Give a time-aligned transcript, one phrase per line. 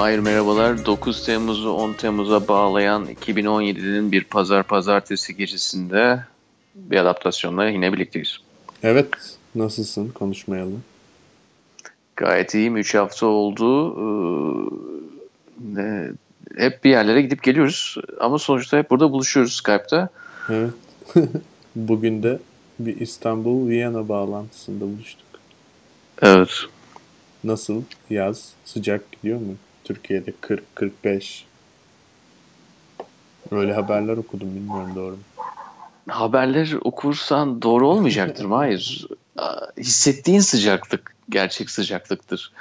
[0.00, 0.86] Mahir merhabalar.
[0.86, 6.24] 9 Temmuz'u 10 Temmuz'a bağlayan 2017'nin bir pazar pazartesi gecesinde
[6.74, 8.38] bir adaptasyonla yine birlikteyiz.
[8.82, 9.08] Evet.
[9.54, 10.08] Nasılsın?
[10.08, 10.72] Konuşmayalı.
[12.16, 12.76] Gayet iyiyim.
[12.76, 13.96] 3 hafta oldu.
[15.78, 16.10] Ee,
[16.56, 17.96] hep bir yerlere gidip geliyoruz.
[18.20, 20.08] Ama sonuçta hep burada buluşuyoruz Skype'ta.
[20.48, 20.70] Evet.
[21.76, 22.38] Bugün de
[22.78, 25.26] bir İstanbul-Viyana bağlantısında buluştuk.
[26.22, 26.50] Evet.
[27.44, 27.82] Nasıl?
[28.10, 29.56] Yaz sıcak gidiyor mu?
[29.90, 30.32] Türkiye'de
[30.76, 31.42] 40-45.
[33.50, 35.18] Öyle haberler okudum bilmiyorum doğru mu?
[36.08, 38.44] Haberler okursan doğru olmayacaktır.
[38.44, 39.06] Hayır.
[39.78, 42.52] Hissettiğin sıcaklık gerçek sıcaklıktır.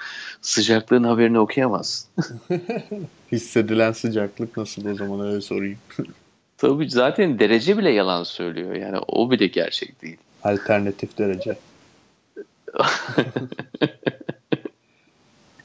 [0.41, 2.09] Sıcaklığın haberini okuyamazsın.
[3.31, 5.77] Hissedilen sıcaklık nasıl o zaman öyle sorayım.
[6.57, 8.75] Tabii zaten derece bile yalan söylüyor.
[8.75, 10.17] Yani o bile gerçek değil.
[10.43, 11.57] Alternatif derece.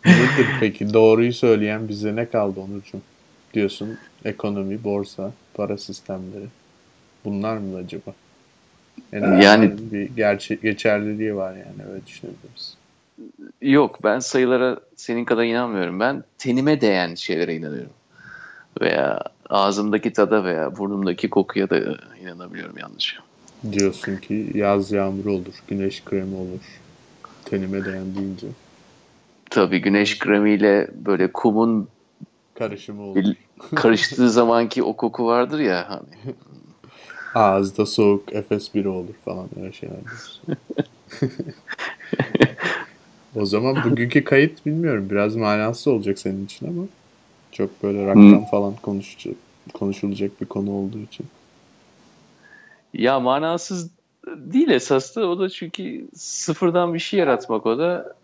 [0.05, 0.95] Nedir peki?
[0.95, 3.01] Doğruyu söyleyen bize ne kaldı Onurcuğum?
[3.55, 6.47] Diyorsun ekonomi, borsa, para sistemleri.
[7.25, 8.15] Bunlar mı acaba?
[9.13, 12.77] Yani, yani bir gerçek geçerliliği var yani öyle düşünebiliriz.
[13.63, 16.01] Yok ben sayılara senin kadar inanmıyorum.
[16.01, 17.93] Ben tenime değen şeylere inanıyorum.
[18.81, 21.79] Veya ağzımdaki tada veya burnumdaki kokuya da
[22.23, 23.17] inanabiliyorum yalnızca.
[23.73, 26.81] Diyorsun ki yaz yağmuru olur, güneş kremi olur.
[27.45, 28.47] Tenime değen deyince.
[29.50, 31.89] Tabii güneş kremiyle böyle kumun
[32.55, 33.24] karışımı olur.
[33.74, 36.35] karıştığı zamanki o koku vardır ya hani.
[37.35, 39.96] Ağızda soğuk Efes biri olur falan öyle şeyler.
[43.36, 46.83] o zaman bugünkü kayıt bilmiyorum biraz manasız olacak senin için ama
[47.52, 48.45] çok böyle rakam hmm.
[48.45, 49.35] falan konuşacak,
[49.74, 51.27] konuşulacak bir konu olduğu için.
[52.95, 53.90] Ya manasız
[54.27, 58.14] değil esas da o da çünkü sıfırdan bir şey yaratmak o da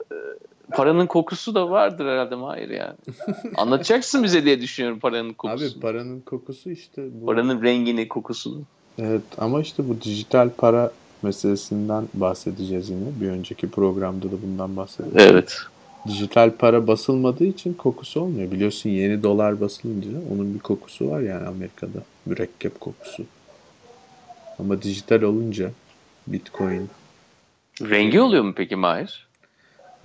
[0.70, 2.94] paranın kokusu da vardır herhalde hayır yani.
[3.56, 5.70] Anlatacaksın bize diye düşünüyorum paranın kokusunu.
[5.70, 7.26] Abi paranın kokusu işte bu.
[7.26, 8.62] Paranın rengini, kokusunu.
[8.98, 10.92] Evet ama işte bu dijital para
[11.22, 13.20] meselesinden bahsedeceğiz yine.
[13.20, 15.30] Bir önceki programda da bundan bahsedeceğiz.
[15.30, 15.58] Evet.
[16.08, 18.50] Dijital para basılmadığı için kokusu olmuyor.
[18.50, 21.98] Biliyorsun yeni dolar basılınca onun bir kokusu var yani Amerika'da.
[22.26, 23.24] Mürekkep kokusu.
[24.58, 25.70] Ama dijital olunca
[26.26, 26.88] Bitcoin.
[27.82, 29.29] Rengi oluyor mu peki Mahir?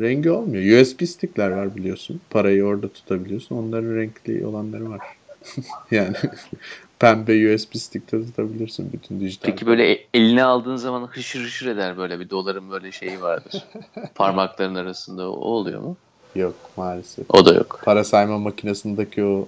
[0.01, 0.81] Rengi olmuyor.
[0.81, 2.21] USB stickler var biliyorsun.
[2.29, 3.55] Parayı orada tutabiliyorsun.
[3.55, 5.01] Onların renkli olanları var.
[5.91, 6.15] yani
[6.99, 9.49] pembe USB stick'te tutabilirsin bütün dijital.
[9.49, 13.63] Peki böyle e, eline aldığın zaman hışır hışır eder böyle bir doların böyle şeyi vardır.
[14.15, 15.97] Parmakların arasında o oluyor mu?
[16.35, 17.25] Yok maalesef.
[17.29, 17.81] O da yok.
[17.83, 19.47] Para sayma makinesindeki o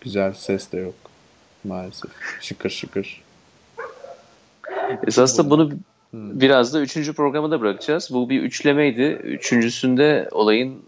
[0.00, 0.94] güzel ses de yok.
[1.64, 2.10] Maalesef.
[2.40, 3.22] Şıkır şıkır.
[5.06, 5.70] Esasında bunu
[6.10, 6.40] Hmm.
[6.40, 8.08] Biraz da üçüncü programı da bırakacağız.
[8.12, 9.02] Bu bir üçlemeydi.
[9.24, 10.82] Üçüncüsünde olayın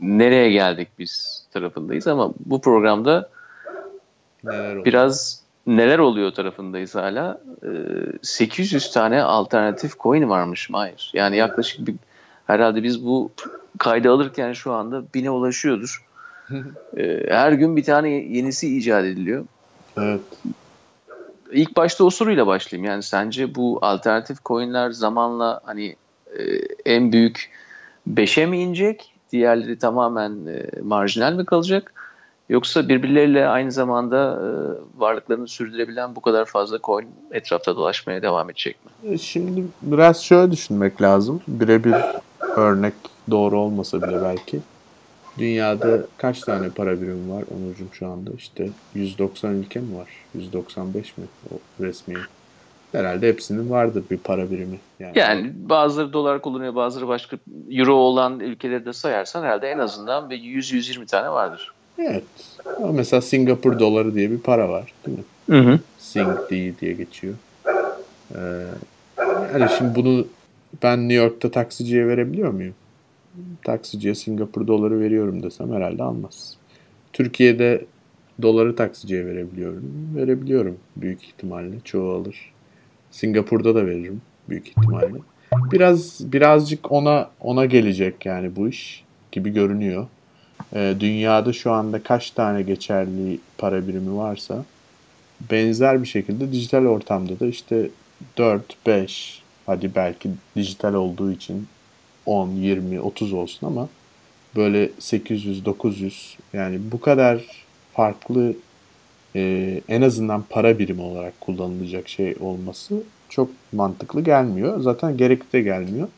[0.00, 3.30] nereye geldik biz tarafındayız ama bu programda
[4.44, 7.40] neler biraz neler oluyor tarafındayız hala.
[7.62, 7.68] Ee,
[8.22, 11.10] 800 tane alternatif coin varmış Mahir.
[11.14, 11.94] Yani yaklaşık bir,
[12.46, 13.30] herhalde biz bu
[13.78, 16.04] kaydı alırken şu anda bine ulaşıyordur.
[16.96, 19.44] ee, her gün bir tane yenisi icat ediliyor.
[19.96, 20.20] Evet
[21.52, 22.90] ilk başta o soruyla başlayayım.
[22.90, 25.96] Yani sence bu alternatif coinler zamanla hani
[26.38, 26.42] e,
[26.84, 27.50] en büyük
[28.14, 29.14] 5'e mi inecek?
[29.32, 31.92] Diğerleri tamamen e, marjinal mi kalacak?
[32.48, 34.48] Yoksa birbirleriyle aynı zamanda e,
[35.00, 39.12] varlıklarını sürdürebilen bu kadar fazla coin etrafta dolaşmaya devam edecek mi?
[39.12, 41.40] E, şimdi biraz şöyle düşünmek lazım.
[41.48, 41.94] Birebir
[42.56, 42.94] örnek
[43.30, 44.60] doğru olmasa bile belki.
[45.38, 48.30] Dünyada kaç tane para birimi var Onurcuğum şu anda?
[48.38, 50.08] İşte 190 ülke mi var?
[50.34, 52.14] 195 mi o resmi?
[52.92, 54.78] Herhalde hepsinin vardır bir para birimi.
[55.00, 57.36] Yani, yani bazıları dolar kullanıyor, bazıları başka
[57.70, 61.72] euro olan ülkeleri de sayarsan herhalde en azından bir 100-120 tane vardır.
[61.98, 62.24] Evet.
[62.76, 65.24] Ama mesela Singapur doları diye bir para var değil mi?
[65.50, 65.78] Hı hı.
[65.98, 67.34] Sing diye geçiyor.
[68.34, 68.38] Ee,
[69.52, 70.26] yani şimdi bunu
[70.82, 72.74] ben New York'ta taksiciye verebiliyor muyum?
[73.64, 76.56] Taksiciye Singapur doları veriyorum desem herhalde almaz.
[77.12, 77.84] Türkiye'de
[78.42, 79.84] doları taksiciye verebiliyorum.
[80.16, 81.80] Verebiliyorum büyük ihtimalle.
[81.84, 82.52] Çoğu alır.
[83.10, 85.16] Singapur'da da veririm büyük ihtimalle.
[85.72, 90.06] Biraz birazcık ona ona gelecek yani bu iş gibi görünüyor.
[90.74, 94.64] Ee, dünyada şu anda kaç tane geçerli para birimi varsa
[95.50, 97.90] benzer bir şekilde dijital ortamda da işte
[98.38, 101.66] 4 5 hadi belki dijital olduğu için
[102.28, 103.88] 10, 20, 30 olsun ama
[104.56, 107.44] böyle 800, 900 yani bu kadar
[107.92, 108.54] farklı
[109.36, 114.80] e, en azından para birimi olarak kullanılacak şey olması çok mantıklı gelmiyor.
[114.80, 116.08] Zaten gerekli de gelmiyor.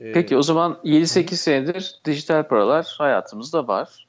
[0.00, 4.06] Ee, Peki o zaman 7-8 senedir dijital paralar hayatımızda var.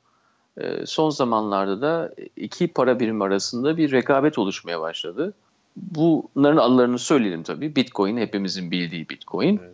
[0.58, 5.34] Ee, son zamanlarda da iki para birimi arasında bir rekabet oluşmaya başladı.
[5.76, 7.76] Bunların adlarını söyleyelim tabii.
[7.76, 9.60] Bitcoin hepimizin bildiği Bitcoin.
[9.64, 9.72] Evet.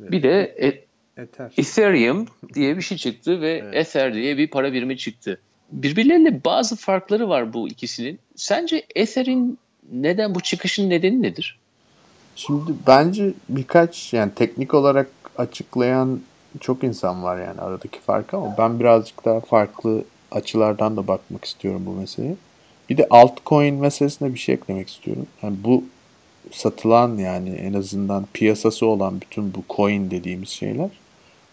[0.00, 0.84] Bir de e-
[1.22, 1.52] Ether.
[1.56, 3.74] Ethereum diye bir şey çıktı ve evet.
[3.74, 5.40] Ether diye bir para birimi çıktı.
[5.72, 8.18] Birbirleriyle bazı farkları var bu ikisinin.
[8.36, 9.58] Sence Ether'in
[9.92, 11.58] neden bu çıkışın nedeni nedir?
[12.36, 15.08] Şimdi bence birkaç yani teknik olarak
[15.38, 16.20] açıklayan
[16.60, 21.82] çok insan var yani aradaki farkı ama ben birazcık daha farklı açılardan da bakmak istiyorum
[21.86, 22.36] bu meseleye.
[22.90, 25.26] Bir de altcoin meselesine bir şey eklemek istiyorum.
[25.42, 25.84] Yani bu
[26.52, 30.90] satılan yani en azından piyasası olan bütün bu coin dediğimiz şeyler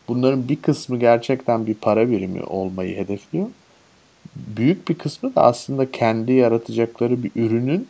[0.07, 3.47] bunların bir kısmı gerçekten bir para birimi olmayı hedefliyor.
[4.35, 7.87] Büyük bir kısmı da aslında kendi yaratacakları bir ürünün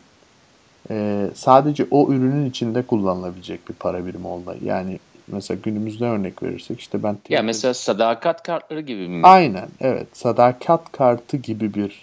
[0.90, 4.58] e, sadece o ürünün içinde kullanılabilecek bir para birimi olmayı.
[4.64, 7.18] Yani mesela günümüzde örnek verirsek işte ben...
[7.28, 9.26] Ya mesela sadakat kartları gibi mi?
[9.26, 12.00] Aynen evet sadakat kartı gibi bir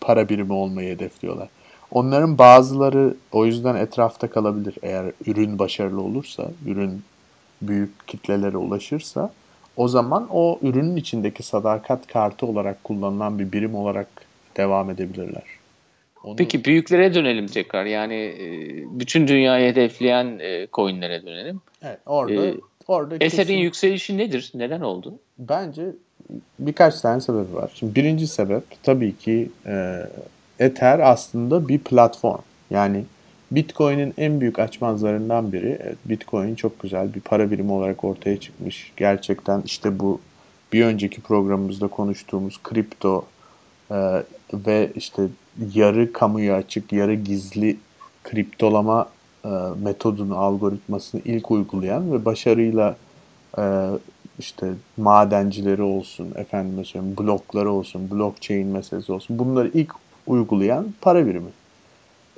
[0.00, 1.48] para birimi olmayı hedefliyorlar.
[1.92, 7.02] Onların bazıları o yüzden etrafta kalabilir eğer ürün başarılı olursa, ürün
[7.62, 9.32] büyük kitlelere ulaşırsa
[9.76, 14.08] o zaman o ürünün içindeki sadakat kartı olarak kullanılan bir birim olarak
[14.56, 15.42] devam edebilirler.
[16.24, 16.36] Onu...
[16.36, 17.84] Peki büyüklere dönelim tekrar.
[17.84, 18.46] Yani e,
[19.00, 21.60] bütün dünyayı hedefleyen e, coinlere dönelim.
[21.82, 22.54] Evet, orada ee,
[22.88, 23.54] orada Ether'in kesin...
[23.54, 24.52] yükselişi nedir?
[24.54, 25.14] Neden oldu?
[25.38, 25.82] Bence
[26.58, 27.70] birkaç tane sebebi var.
[27.74, 30.02] Şimdi birinci sebep tabii ki e,
[30.60, 32.40] Ether aslında bir platform.
[32.70, 33.04] Yani
[33.50, 35.78] Bitcoin'in en büyük açmazlarından biri.
[36.04, 38.92] Bitcoin çok güzel bir para birimi olarak ortaya çıkmış.
[38.96, 40.20] Gerçekten işte bu
[40.72, 43.24] bir önceki programımızda konuştuğumuz kripto
[43.90, 44.22] e,
[44.54, 45.22] ve işte
[45.74, 47.76] yarı kamuya açık, yarı gizli
[48.24, 49.08] kriptolama
[49.44, 49.48] e,
[49.82, 52.96] metodunu, algoritmasını ilk uygulayan ve başarıyla
[53.58, 53.88] e,
[54.38, 59.94] işte madencileri olsun, efendim söyleyeyim blokları olsun, blockchain meselesi olsun bunları ilk
[60.30, 61.50] uygulayan para birimi.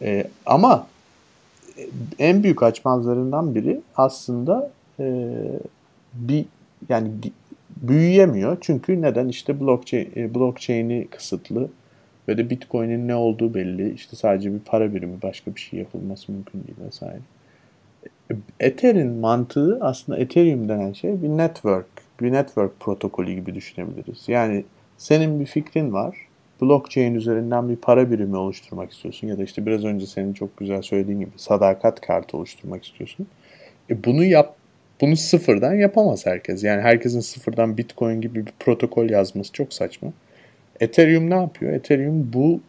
[0.03, 0.87] E, ama
[2.19, 5.35] en büyük açmazlarından biri aslında e,
[6.15, 6.45] bir
[6.89, 7.11] yani
[7.77, 8.57] büyüyemiyor.
[8.61, 9.29] Çünkü neden?
[9.29, 11.69] İşte blockchain, e, blockchain'i kısıtlı
[12.29, 13.95] ve de Bitcoin'in ne olduğu belli.
[13.95, 17.21] İşte sadece bir para birimi, başka bir şey yapılması mümkün değil vesaire.
[18.31, 21.87] E, Ether'in mantığı aslında Ethereum denen şey bir network,
[22.21, 24.29] bir network protokolü gibi düşünebiliriz.
[24.29, 24.65] Yani
[24.99, 26.17] senin bir fikrin var
[26.63, 30.83] blockchain üzerinden bir para birimi oluşturmak istiyorsun ya da işte biraz önce senin çok güzel
[30.83, 33.27] söylediğin gibi sadakat kartı oluşturmak istiyorsun.
[33.91, 34.57] E bunu yap
[35.01, 36.65] bunu sıfırdan yapamaz herkes.
[36.65, 40.13] Yani herkesin sıfırdan Bitcoin gibi bir protokol yazması çok saçma.
[40.81, 41.73] Ethereum ne yapıyor?
[41.73, 42.61] Ethereum bu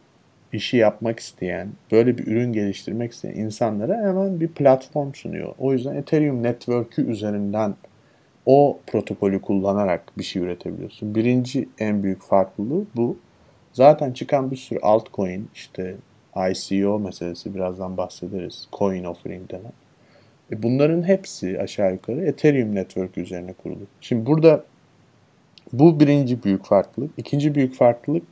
[0.52, 5.54] işi yapmak isteyen, böyle bir ürün geliştirmek isteyen insanlara hemen bir platform sunuyor.
[5.58, 7.74] O yüzden Ethereum Network'ü üzerinden
[8.46, 11.14] o protokolü kullanarak bir şey üretebiliyorsun.
[11.14, 13.16] Birinci en büyük farklılığı bu.
[13.74, 15.96] Zaten çıkan bir sürü altcoin işte
[16.50, 18.68] ICO meselesi birazdan bahsederiz.
[18.72, 19.72] Coin offering denen.
[20.52, 23.86] E bunların hepsi aşağı yukarı Ethereum Network üzerine kurulu.
[24.00, 24.64] Şimdi burada
[25.72, 27.10] bu birinci büyük farklılık.
[27.16, 28.24] İkinci büyük farklılık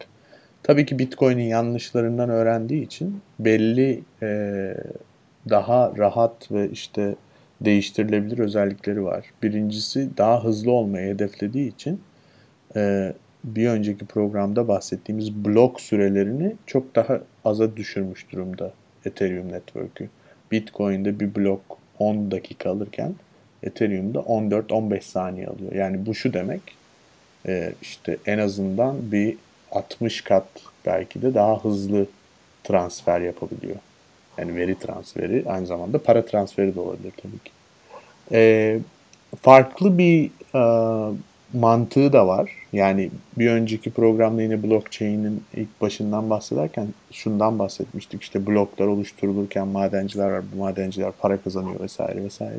[0.63, 4.75] tabii ki Bitcoin'in yanlışlarından öğrendiği için belli e,
[5.51, 7.15] daha rahat ve işte
[7.61, 9.25] değiştirilebilir özellikleri var.
[9.43, 12.01] Birincisi daha hızlı olmayı hedeflediği için
[12.77, 13.13] e,
[13.45, 18.73] bir önceki programda bahsettiğimiz blok sürelerini çok daha aza düşürmüş durumda
[19.05, 20.09] Ethereum Network'ü.
[20.53, 21.61] Bitcoin'de bir blok
[21.99, 23.15] 10 dakika alırken
[23.63, 25.73] Ethereum'da 14-15 saniye alıyor.
[25.73, 26.63] Yani bu şu demek
[27.47, 29.37] e, işte en azından bir
[29.73, 30.47] 60 kat
[30.87, 32.07] belki de daha hızlı
[32.65, 33.77] transfer yapabiliyor.
[34.39, 37.51] Yani veri transferi aynı zamanda para transferi de olabilir tabii ki.
[38.33, 38.79] E,
[39.43, 40.63] farklı bir e,
[41.53, 42.51] mantığı da var.
[42.73, 48.23] Yani bir önceki programda yine blockchain'in ilk başından bahsederken şundan bahsetmiştik.
[48.23, 50.45] İşte bloklar oluşturulurken madenciler var.
[50.55, 52.59] Bu madenciler para kazanıyor vesaire vesaire.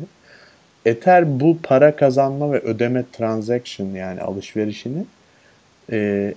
[0.86, 5.06] Ether bu para kazanma ve ödeme transaction yani alışverişini
[5.92, 6.34] e,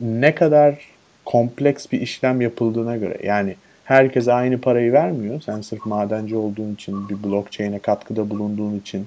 [0.00, 0.78] ne kadar
[1.24, 5.40] kompleks bir işlem yapıldığına göre yani herkese aynı parayı vermiyor.
[5.40, 9.06] Sen sırf madenci olduğun için bir blockchain'e katkıda bulunduğun için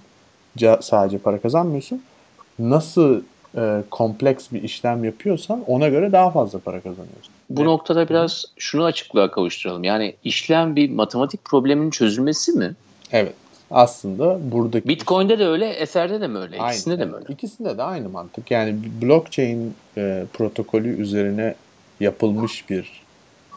[0.81, 2.01] sadece para kazanmıyorsun
[2.69, 3.21] nasıl
[3.57, 7.33] e, kompleks bir işlem yapıyorsan ona göre daha fazla para kazanıyorsun.
[7.49, 7.65] Bu evet.
[7.65, 9.83] noktada biraz şunu açıklığa kavuşturalım.
[9.83, 12.73] Yani işlem bir matematik probleminin çözülmesi mi?
[13.11, 13.33] Evet.
[13.71, 14.87] Aslında buradaki...
[14.87, 16.59] Bitcoin'de de öyle, Ether'de de mi öyle?
[16.59, 17.25] Aynı, İkisinde de mi öyle?
[17.29, 18.51] İkisinde de aynı mantık.
[18.51, 21.55] Yani blockchain e, protokolü üzerine
[21.99, 23.01] yapılmış bir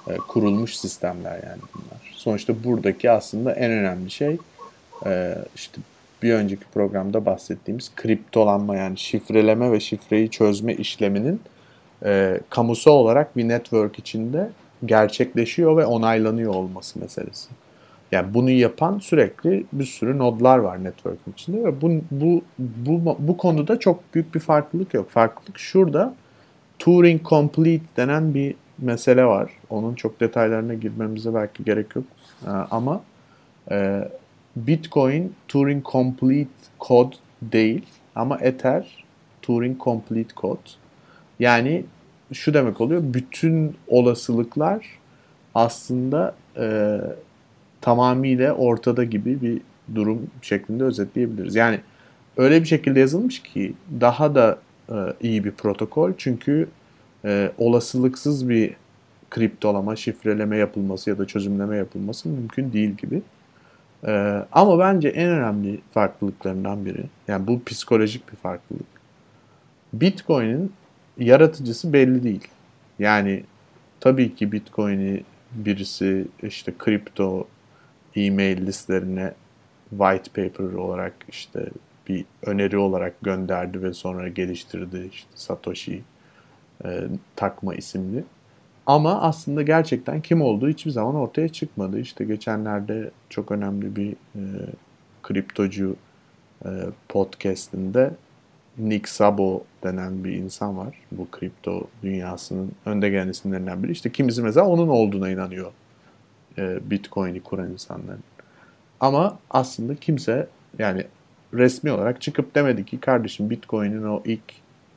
[0.08, 2.12] e, kurulmuş sistemler yani bunlar.
[2.12, 4.38] Sonuçta buradaki aslında en önemli şey
[5.06, 5.80] e, işte
[6.24, 11.40] bir önceki programda bahsettiğimiz kriptolanma yani şifreleme ve şifreyi çözme işleminin
[12.04, 14.50] e, kamusal olarak bir network içinde
[14.86, 17.48] gerçekleşiyor ve onaylanıyor olması meselesi.
[18.12, 23.36] Yani bunu yapan sürekli bir sürü nodlar var network'ün içinde ve bu, bu, bu, bu
[23.36, 25.10] konuda çok büyük bir farklılık yok.
[25.10, 26.14] Farklılık şurada
[26.78, 29.50] Turing Complete denen bir mesele var.
[29.70, 32.04] Onun çok detaylarına girmemize belki gerek yok.
[32.46, 33.02] Ee, ama
[33.70, 34.08] e,
[34.56, 37.82] Bitcoin Turing Complete kod değil
[38.14, 39.04] ama Ether
[39.42, 40.58] Turing Complete kod.
[41.38, 41.84] Yani
[42.32, 43.02] şu demek oluyor.
[43.04, 44.86] Bütün olasılıklar
[45.54, 46.98] aslında e,
[47.80, 49.60] tamamıyla ortada gibi bir
[49.94, 51.54] durum şeklinde özetleyebiliriz.
[51.54, 51.80] Yani
[52.36, 54.58] öyle bir şekilde yazılmış ki daha da
[54.88, 56.12] e, iyi bir protokol.
[56.18, 56.68] Çünkü
[57.24, 58.74] e, olasılıksız bir
[59.30, 63.22] kriptolama, şifreleme yapılması ya da çözümleme yapılması mümkün değil gibi.
[64.06, 68.86] E, ama bence en önemli farklılıklarından biri, yani bu psikolojik bir farklılık.
[69.92, 70.72] Bitcoin'in
[71.18, 72.48] yaratıcısı belli değil.
[72.98, 73.44] Yani
[74.00, 77.46] tabii ki Bitcoin'i birisi işte kripto
[78.16, 79.32] e-mail listlerine
[79.90, 81.68] white paper olarak işte
[82.08, 86.02] bir öneri olarak gönderdi ve sonra geliştirdi işte Satoshi
[86.84, 87.00] e,
[87.36, 88.24] takma isimli.
[88.86, 92.00] Ama aslında gerçekten kim olduğu hiçbir zaman ortaya çıkmadı.
[92.00, 94.42] İşte geçenlerde çok önemli bir e,
[95.22, 95.96] kriptocu
[96.64, 96.68] e,
[97.08, 98.10] podcastinde
[98.78, 100.98] Nick Szabo denen bir insan var.
[101.12, 103.92] Bu kripto dünyasının önde gelen isimlerinden biri.
[103.92, 105.72] İşte kimisi mesela onun olduğuna inanıyor.
[106.58, 108.24] E, Bitcoin'i kuran insanların.
[109.00, 110.48] Ama aslında kimse
[110.78, 111.04] yani
[111.54, 114.42] resmi olarak çıkıp demedi ki kardeşim Bitcoin'in o ilk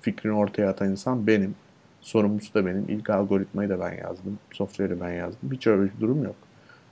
[0.01, 1.55] fikrini ortaya atan insan benim.
[2.01, 2.85] Sorumlusu da benim.
[2.89, 4.39] İlk algoritmayı da ben yazdım.
[4.51, 5.51] Software'i ben yazdım.
[5.51, 6.35] Hiç öyle bir durum yok.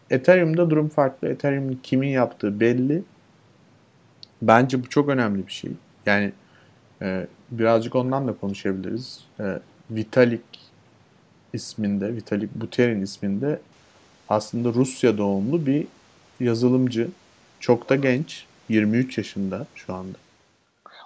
[0.09, 1.27] Ethereum'da durum farklı.
[1.27, 3.03] Ethereum'un kimin yaptığı belli.
[4.41, 5.71] Bence bu çok önemli bir şey.
[6.05, 6.31] Yani
[7.01, 9.25] e, birazcık ondan da konuşabiliriz.
[9.39, 9.59] E,
[9.91, 10.41] Vitalik
[11.53, 13.59] isminde, Vitalik Buterin isminde
[14.29, 15.87] aslında Rusya doğumlu bir
[16.39, 17.07] yazılımcı.
[17.59, 18.45] Çok da genç.
[18.69, 20.17] 23 yaşında şu anda.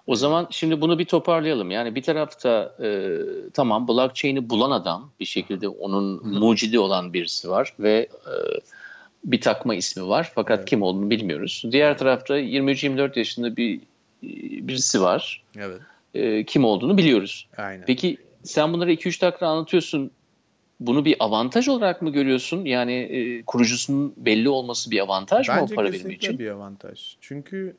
[0.09, 1.71] O zaman şimdi bunu bir toparlayalım.
[1.71, 3.17] Yani bir tarafta e,
[3.53, 6.27] tamam blockchain'i bulan adam bir şekilde onun Hı.
[6.27, 8.33] mucidi olan birisi var ve e,
[9.25, 10.69] bir takma ismi var fakat evet.
[10.69, 11.63] kim olduğunu bilmiyoruz.
[11.71, 13.79] Diğer tarafta 23-24 yaşında bir
[14.67, 15.43] birisi var.
[15.57, 15.81] Evet.
[16.13, 17.47] E, kim olduğunu biliyoruz.
[17.57, 17.85] Aynen.
[17.85, 20.11] Peki sen bunları 2-3 dakika anlatıyorsun.
[20.79, 22.65] Bunu bir avantaj olarak mı görüyorsun?
[22.65, 26.33] Yani e, kurucusunun belli olması bir avantaj Bence mı o para birimi için?
[26.33, 27.15] Bence bir avantaj.
[27.21, 27.75] Çünkü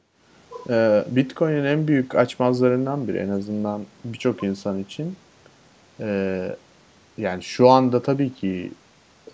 [0.71, 5.17] e, Bitcoin'in en büyük açmazlarından biri en azından birçok insan için.
[6.01, 6.57] E,
[7.19, 8.73] yani şu anda tabii ki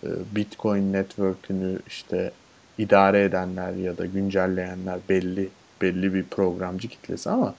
[0.03, 2.31] e, Bitcoin network'ünü işte
[2.79, 5.49] idare edenler ya da güncelleyenler belli
[5.83, 7.55] belli bir programcı kitlesi ama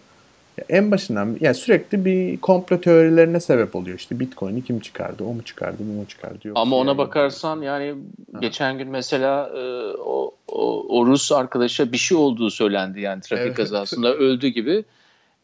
[0.69, 3.97] en başından yani sürekli bir komplo teorilerine sebep oluyor.
[3.97, 5.23] İşte Bitcoin'i kim çıkardı?
[5.23, 5.77] O mu çıkardı?
[5.79, 6.47] Bu mu çıkardı?
[6.47, 7.95] Yoksa Ama ona bakarsan yani
[8.33, 8.39] ha.
[8.39, 9.61] geçen gün mesela e,
[9.97, 13.57] o, o, o Rus arkadaşa bir şey olduğu söylendi yani trafik evet.
[13.57, 14.83] kazasında öldü gibi.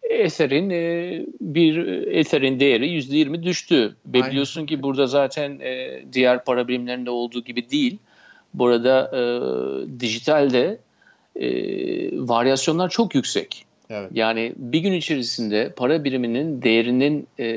[0.09, 1.77] Etherin e, bir
[2.07, 3.95] Etherin değeri %20 düştü.
[4.05, 7.97] Ve biliyorsun ki burada zaten e, diğer para birimlerinde olduğu gibi değil.
[8.53, 9.21] Burada e,
[9.99, 10.77] dijitalde
[11.35, 11.47] e,
[12.27, 13.65] varyasyonlar çok yüksek.
[13.89, 14.11] Evet.
[14.13, 17.47] Yani bir gün içerisinde para biriminin değerinin e,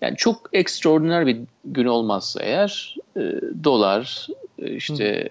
[0.00, 3.20] yani çok ekstraordiner bir gün olmazsa eğer e,
[3.64, 4.26] dolar
[4.58, 5.28] işte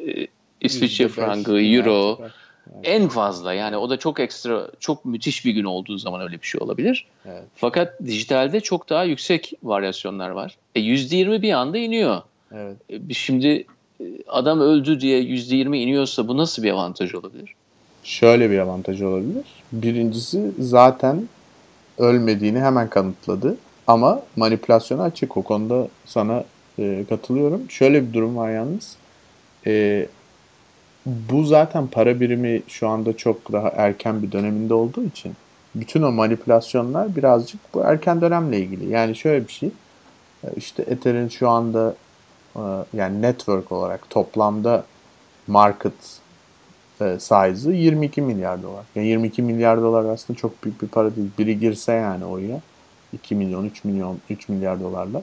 [0.00, 0.26] e,
[0.64, 2.18] İsviçre frangı, euro
[2.82, 6.46] en fazla yani o da çok ekstra çok müthiş bir gün olduğu zaman öyle bir
[6.46, 7.06] şey olabilir.
[7.26, 7.42] Evet.
[7.56, 10.56] Fakat dijitalde çok daha yüksek varyasyonlar var.
[10.74, 12.22] E, %20 bir anda iniyor.
[12.52, 12.76] Evet.
[12.90, 13.66] E, şimdi
[14.00, 17.54] e, adam öldü diye %20 iniyorsa bu nasıl bir avantaj olabilir?
[18.04, 19.44] şöyle bir avantajı olabilir.
[19.72, 21.28] Birincisi zaten
[21.98, 23.56] ölmediğini hemen kanıtladı.
[23.86, 25.36] Ama manipülasyona açık.
[25.36, 26.44] O konuda sana
[26.78, 27.70] e, katılıyorum.
[27.70, 28.96] Şöyle bir durum var yalnız.
[29.66, 30.06] E,
[31.06, 35.32] bu zaten para birimi şu anda çok daha erken bir döneminde olduğu için
[35.74, 38.90] bütün o manipülasyonlar birazcık bu erken dönemle ilgili.
[38.92, 39.70] Yani şöyle bir şey.
[40.44, 41.94] E, işte Ether'in şu anda
[42.56, 42.60] e,
[42.94, 44.84] yani network olarak toplamda
[45.46, 45.92] market
[47.00, 48.84] e, size'ı 22 milyar dolar.
[48.94, 51.30] Yani 22 milyar dolar aslında çok büyük bir para değil.
[51.38, 52.60] Biri girse yani oraya
[53.12, 55.22] 2 milyon, 3 milyon, 3 milyar dolarla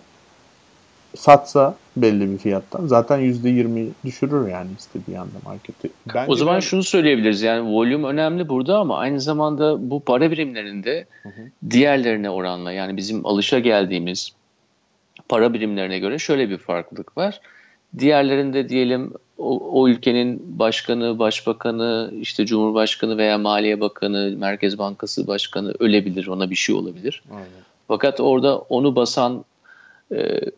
[1.15, 5.89] satsa belli bir fiyattan zaten %20 düşürür yani istediği anda marketi.
[6.15, 6.59] Bence o zaman ben...
[6.59, 11.69] şunu söyleyebiliriz yani volüm önemli burada ama aynı zamanda bu para birimlerinde hı hı.
[11.69, 14.31] diğerlerine oranla yani bizim alışa geldiğimiz
[15.29, 17.41] para birimlerine göre şöyle bir farklılık var.
[17.97, 25.73] Diğerlerinde diyelim o, o ülkenin başkanı, başbakanı, işte cumhurbaşkanı veya maliye bakanı, merkez bankası başkanı
[25.79, 27.23] ölebilir, ona bir şey olabilir.
[27.31, 27.47] Aynen.
[27.87, 29.45] Fakat orada onu basan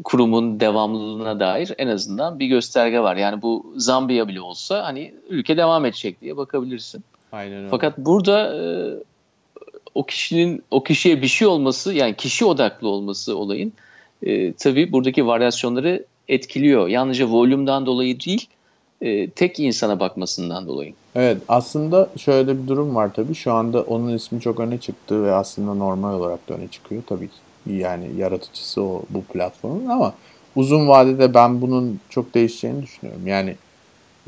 [0.04, 3.16] kurumun devamlılığına dair en azından bir gösterge var.
[3.16, 7.04] Yani bu Zambiya bile olsa hani ülke devam edecek diye bakabilirsin.
[7.32, 7.70] Aynen öyle.
[7.70, 8.64] Fakat burada e,
[9.96, 13.74] o kişinin o kişiye bir şey olması yani kişi odaklı olması olayın
[14.24, 16.88] e, tabii buradaki varyasyonları etkiliyor.
[16.88, 18.48] Yalnızca volümden dolayı değil
[19.02, 20.94] e, tek insana bakmasından dolayı.
[21.16, 23.36] Evet aslında şöyle bir durum var tabii.
[23.36, 27.28] Şu anda onun ismi çok öne çıktı ve aslında normal olarak da öne çıkıyor tabii
[27.28, 27.36] ki.
[27.66, 30.14] Yani yaratıcısı o bu platformun ama
[30.56, 33.28] uzun vadede ben bunun çok değişeceğini düşünüyorum.
[33.28, 33.56] Yani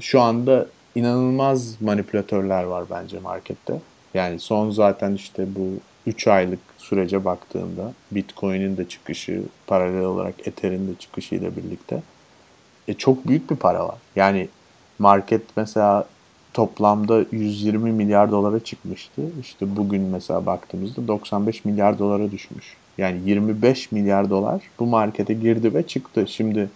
[0.02, 3.80] şu anda inanılmaz manipülatörler var bence markette.
[4.14, 5.70] Yani son zaten işte bu
[6.08, 12.02] 3 aylık sürece baktığında Bitcoin'in de çıkışı, paralel olarak Ether'in de çıkışıyla birlikte
[12.88, 13.98] e, çok büyük bir para var.
[14.16, 14.48] Yani
[15.00, 16.06] market mesela
[16.54, 19.22] toplamda 120 milyar dolara çıkmıştı.
[19.42, 22.78] İşte bugün mesela baktığımızda 95 milyar dolara düşmüş.
[22.98, 26.26] Yani 25 milyar dolar bu markete girdi ve çıktı.
[26.28, 26.70] Şimdi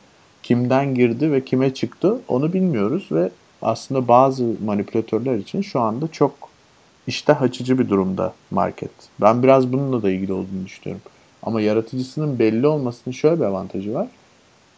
[0.43, 3.29] kimden girdi ve kime çıktı onu bilmiyoruz ve
[3.61, 6.31] aslında bazı manipülatörler için şu anda çok
[7.07, 8.91] iştah açıcı bir durumda market.
[9.21, 11.01] Ben biraz bununla da ilgili olduğunu düşünüyorum.
[11.43, 14.07] Ama yaratıcısının belli olmasının şöyle bir avantajı var.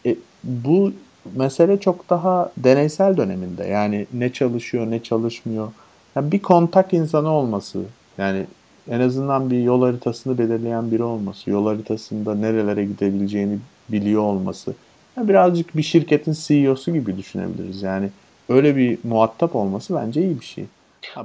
[0.06, 0.94] E, bu
[1.36, 3.64] mesele çok daha deneysel döneminde.
[3.64, 5.72] Yani ne çalışıyor, ne çalışmıyor.
[6.16, 7.82] Yani bir kontak insanı olması.
[8.18, 8.46] Yani
[8.90, 11.50] en azından bir yol haritasını belirleyen biri olması.
[11.50, 14.74] Yol haritasında nerelere gidebileceğini biliyor olması.
[15.18, 17.82] Yani birazcık bir şirketin CEO'su gibi düşünebiliriz.
[17.82, 18.10] Yani
[18.50, 20.66] öyle bir muhatap olması bence iyi bir şey.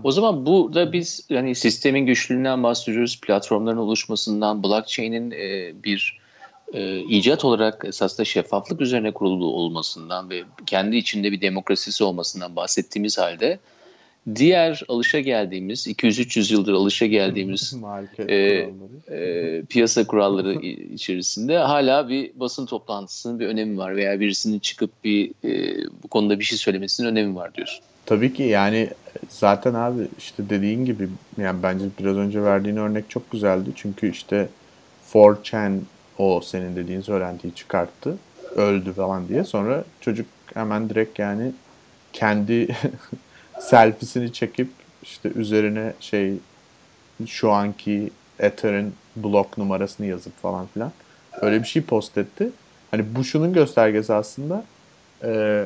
[0.04, 6.18] O zaman bu da biz yani sistemin güçlülüğünden bahsediyoruz, platformların oluşmasından, blockchain'in e, bir
[6.72, 13.18] e, icat olarak esasında şeffaflık üzerine kurulu olmasından ve kendi içinde bir demokrasisi olmasından bahsettiğimiz
[13.18, 13.58] halde
[14.34, 17.76] diğer alışa geldiğimiz 200-300 yıldır alışa geldiğimiz
[18.28, 18.34] e,
[19.10, 20.54] e, piyasa kuralları
[20.94, 26.38] içerisinde hala bir basın toplantısının bir önemi var veya birisinin çıkıp bir e, bu konuda
[26.38, 27.84] bir şey söylemesinin önemi var diyorsun.
[28.06, 28.90] Tabii ki yani
[29.28, 31.08] zaten abi işte dediğin gibi
[31.38, 33.70] yani bence biraz önce verdiğin örnek çok güzeldi.
[33.76, 34.48] Çünkü işte
[35.12, 35.78] 4chan
[36.18, 38.18] o senin dediğin söylentiyi çıkarttı.
[38.56, 39.44] Öldü falan diye.
[39.44, 41.52] Sonra çocuk hemen direkt yani
[42.12, 42.68] kendi
[43.60, 44.68] selfiesini çekip
[45.02, 46.34] işte üzerine şey
[47.26, 50.92] şu anki Ether'in blok numarasını yazıp falan filan
[51.40, 52.50] öyle bir şey post etti.
[52.90, 54.64] Hani bu şunun göstergesi aslında
[55.24, 55.64] e,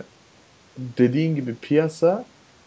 [0.79, 2.25] dediğin gibi piyasa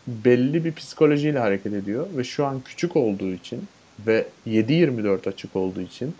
[0.07, 3.67] belli bir psikolojiyle hareket ediyor ve şu an küçük olduğu için
[4.07, 6.15] ve 7-24 açık olduğu için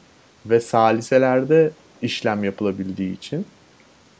[0.46, 3.46] ve saliselerde işlem yapılabildiği için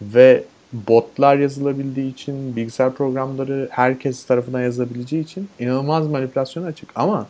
[0.02, 6.89] ve botlar yazılabildiği için, bilgisayar programları herkes tarafından yazılabileceği için inanılmaz manipülasyon açık.
[6.95, 7.27] Ama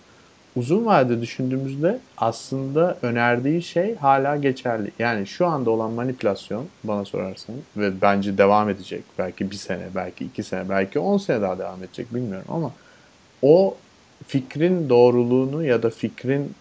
[0.56, 4.92] uzun vadede düşündüğümüzde aslında önerdiği şey hala geçerli.
[5.00, 9.04] Yani şu anda olan manipülasyon bana sorarsan ve bence devam edecek.
[9.20, 12.72] Belki bir sene, belki iki sene, belki on sene daha devam edecek bilmiyorum ama
[13.42, 13.76] o
[14.28, 16.52] fikrin doğruluğunu ya da fikrin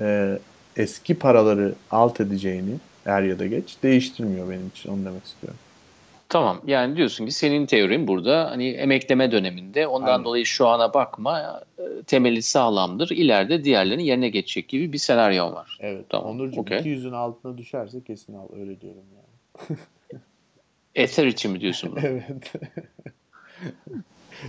[0.00, 0.38] e,
[0.76, 2.74] eski paraları alt edeceğini
[3.06, 5.58] er ya da geç değiştirmiyor benim için onu demek istiyorum.
[6.30, 10.24] Tamam yani diyorsun ki senin teorin burada hani emekleme döneminde ondan Aynen.
[10.24, 13.10] dolayı şu ana bakma e, temeli sağlamdır.
[13.10, 15.78] İleride diğerlerinin yerine geçecek gibi bir senaryo var.
[15.80, 16.04] Evet.
[16.08, 16.30] Tamam.
[16.30, 16.78] Onurcuğum okay.
[16.78, 19.78] 200'ün altına düşerse kesin al öyle diyorum yani.
[20.94, 22.00] Eser için mi diyorsun bunu?
[22.06, 22.52] evet.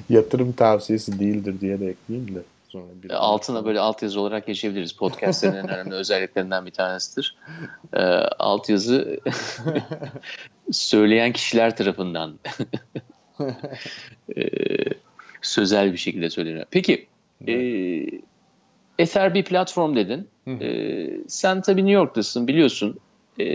[0.09, 2.39] Yatırım tavsiyesi değildir diye de ekleyeyim de.
[2.71, 4.91] Sonra bir e, Altına böyle altyazı olarak geçebiliriz.
[4.91, 7.35] Podcast'lerin en önemli özelliklerinden bir tanesidir.
[7.93, 8.01] E,
[8.39, 9.19] altyazı
[10.71, 12.39] söyleyen kişiler tarafından
[14.37, 14.43] e,
[15.41, 16.65] sözel bir şekilde söyleniyor.
[16.71, 17.07] Peki
[17.47, 17.53] e,
[18.99, 20.27] Ether bir platform dedin.
[20.47, 22.99] E, sen tabii New York'tasın biliyorsun.
[23.39, 23.45] E,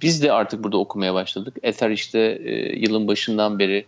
[0.00, 1.56] biz de artık burada okumaya başladık.
[1.62, 3.86] Ether işte e, yılın başından beri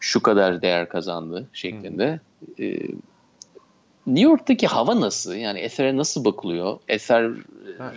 [0.00, 2.20] şu kadar değer kazandı şeklinde.
[2.60, 2.78] E,
[4.06, 5.34] New York'taki hava nasıl?
[5.34, 6.78] Yani Ether'e nasıl bakılıyor?
[6.88, 7.30] Ether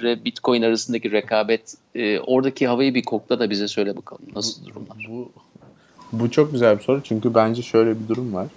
[0.03, 4.23] ve Bitcoin arasındaki rekabet, e, oradaki havayı bir kokla da bize söyle bakalım.
[4.35, 4.97] Nasıl durumlar?
[5.09, 5.29] Bu,
[6.11, 8.47] bu çok güzel bir soru çünkü bence şöyle bir durum var.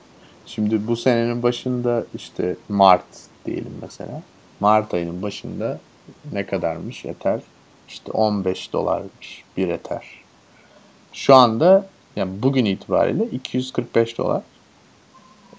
[0.46, 3.04] Şimdi bu senenin başında işte Mart
[3.46, 4.22] diyelim mesela.
[4.60, 5.80] Mart ayının başında
[6.32, 7.40] ne kadarmış Ether?
[7.88, 10.04] İşte 15 dolarmış bir Ether.
[11.12, 14.42] Şu anda yani bugün itibariyle 245 dolar.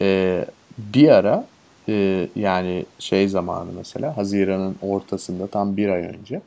[0.02, 0.46] Ee,
[0.78, 1.46] bir ara
[1.90, 6.42] e, yani şey zamanı mesela Haziran'ın ortasında tam bir ay önce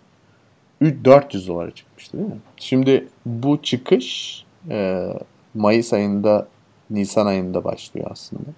[0.83, 2.38] 400 dolara çıkmıştı değil mi?
[2.57, 5.09] Şimdi bu çıkış e,
[5.55, 6.48] Mayıs ayında,
[6.90, 8.50] Nisan ayında başlıyor aslında.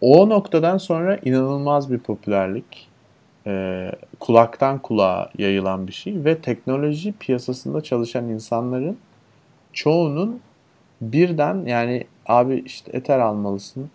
[0.00, 2.88] O noktadan sonra inanılmaz bir popülerlik,
[3.46, 8.98] e, kulaktan kulağa yayılan bir şey ve teknoloji piyasasında çalışan insanların
[9.72, 10.40] çoğunun
[11.00, 13.90] birden yani abi işte Ether almalısın,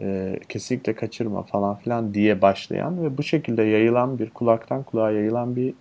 [0.00, 5.56] e, kesinlikle kaçırma falan filan diye başlayan ve bu şekilde yayılan bir kulaktan kulağa yayılan
[5.56, 5.74] bir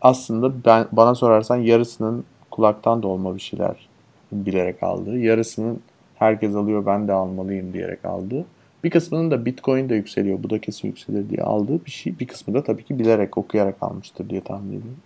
[0.00, 3.88] aslında ben bana sorarsan yarısının kulaktan da olma bir şeyler
[4.32, 5.80] bilerek aldığı, yarısının
[6.14, 8.44] herkes alıyor ben de almalıyım diyerek aldığı,
[8.84, 12.18] bir kısmının da Bitcoin de yükseliyor bu da kesin yükselir diye aldığı bir şey.
[12.18, 15.00] Bir kısmı da tabii ki bilerek okuyarak almıştır diye tahmin ediyorum.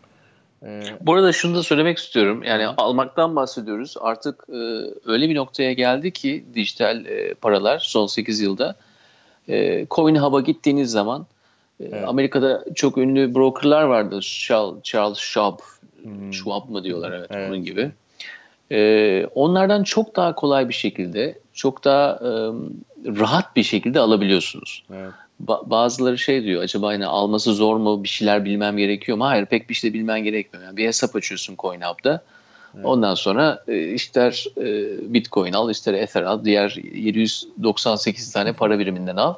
[0.64, 2.42] Ee, Bu arada şunu da söylemek istiyorum.
[2.42, 3.94] Yani almaktan bahsediyoruz.
[4.00, 4.56] Artık e,
[5.06, 8.76] öyle bir noktaya geldi ki dijital e, paralar son 8 yılda
[9.48, 11.26] e, Coin Hub'a gittiğiniz zaman
[11.80, 12.08] e, evet.
[12.08, 14.20] Amerika'da çok ünlü brokerlar vardı.
[14.20, 15.58] Charles, Charles Schwab,
[16.02, 16.32] hmm.
[16.32, 17.48] Schwab mı diyorlar evet, evet.
[17.48, 17.90] onun gibi.
[18.72, 22.30] E, onlardan çok daha kolay bir şekilde, çok daha e,
[23.06, 24.84] rahat bir şekilde alabiliyorsunuz.
[24.92, 25.12] Evet
[25.46, 29.24] ba- bazıları şey diyor acaba yine alması zor mu bir şeyler bilmem gerekiyor mu?
[29.24, 30.66] Hayır pek bir şey bilmen gerekmiyor.
[30.66, 32.22] Yani bir hesap açıyorsun CoinHub'da.
[32.74, 32.86] Evet.
[32.86, 34.64] Ondan sonra e, ister e,
[35.14, 39.34] Bitcoin al ister Ether al diğer 798 tane para biriminden al.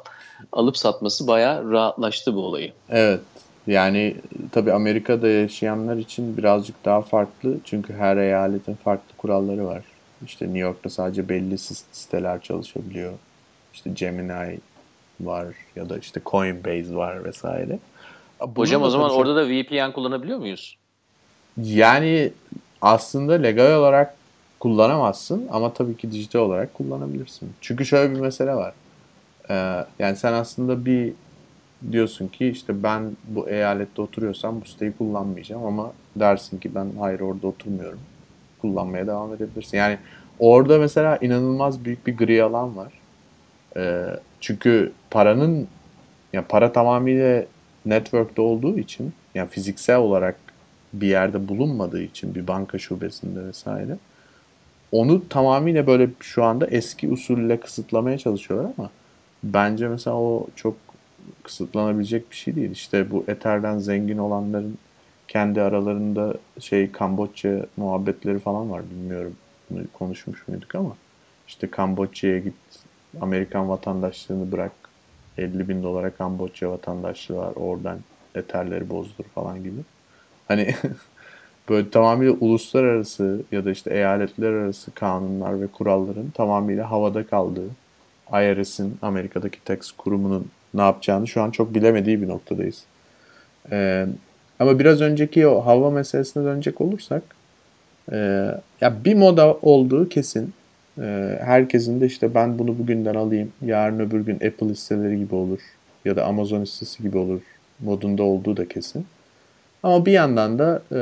[0.51, 2.71] Alıp satması bayağı rahatlaştı bu olayı.
[2.89, 3.19] Evet.
[3.67, 4.15] Yani
[4.51, 7.57] tabii Amerika'da yaşayanlar için birazcık daha farklı.
[7.63, 9.83] Çünkü her eyaletin farklı kuralları var.
[10.25, 13.13] İşte New York'ta sadece belli siteler çalışabiliyor.
[13.73, 14.33] İşte Gemini
[15.25, 17.79] var ya da işte Coinbase var vesaire.
[18.41, 19.17] Bunun Hocam o zaman çok...
[19.17, 20.77] orada da VPN kullanabiliyor muyuz?
[21.57, 22.31] Yani
[22.81, 24.15] aslında legal olarak
[24.59, 27.53] kullanamazsın ama tabii ki dijital olarak kullanabilirsin.
[27.61, 28.73] Çünkü şöyle bir mesele var.
[29.49, 31.13] Ee, yani sen aslında bir
[31.91, 37.19] diyorsun ki işte ben bu eyalette oturuyorsam bu siteyi kullanmayacağım ama dersin ki ben hayır
[37.19, 37.99] orada oturmuyorum.
[38.61, 39.77] Kullanmaya devam edebilirsin.
[39.77, 39.97] Yani
[40.39, 43.00] orada mesela inanılmaz büyük bir gri alan var.
[43.77, 44.05] Ee,
[44.39, 45.67] çünkü paranın
[46.33, 47.45] yani para tamamıyla
[47.85, 50.35] network'te olduğu için yani fiziksel olarak
[50.93, 53.97] bir yerde bulunmadığı için bir banka şubesinde vesaire
[54.91, 58.89] onu tamamıyla böyle şu anda eski usulle kısıtlamaya çalışıyorlar ama
[59.43, 60.75] bence mesela o çok
[61.43, 62.71] kısıtlanabilecek bir şey değil.
[62.71, 64.77] İşte bu Ether'den zengin olanların
[65.27, 69.35] kendi aralarında şey Kamboçya muhabbetleri falan var bilmiyorum.
[69.69, 70.95] Bunu konuşmuş muyduk ama
[71.47, 72.53] işte Kamboçya'ya git
[73.21, 74.71] Amerikan vatandaşlığını bırak
[75.37, 77.99] 50 bin dolara Kamboçya vatandaşlığı var oradan
[78.35, 79.81] eterleri bozdur falan gibi.
[80.47, 80.75] Hani
[81.69, 87.69] böyle tamamıyla uluslararası ya da işte eyaletler arası kanunlar ve kuralların tamamıyla havada kaldığı
[88.33, 92.83] IRS'in Amerika'daki tax kurumunun ne yapacağını şu an çok bilemediği bir noktadayız.
[93.71, 94.07] Ee,
[94.59, 97.23] ama biraz önceki o hava meselesine dönecek olursak
[98.11, 98.17] e,
[98.81, 100.53] ya bir moda olduğu kesin
[101.39, 105.59] herkesin de işte ben bunu bugünden alayım, yarın öbür gün Apple listeleri gibi olur
[106.05, 107.41] ya da Amazon listesi gibi olur
[107.79, 109.05] modunda olduğu da kesin.
[109.83, 110.99] Ama bir yandan da e,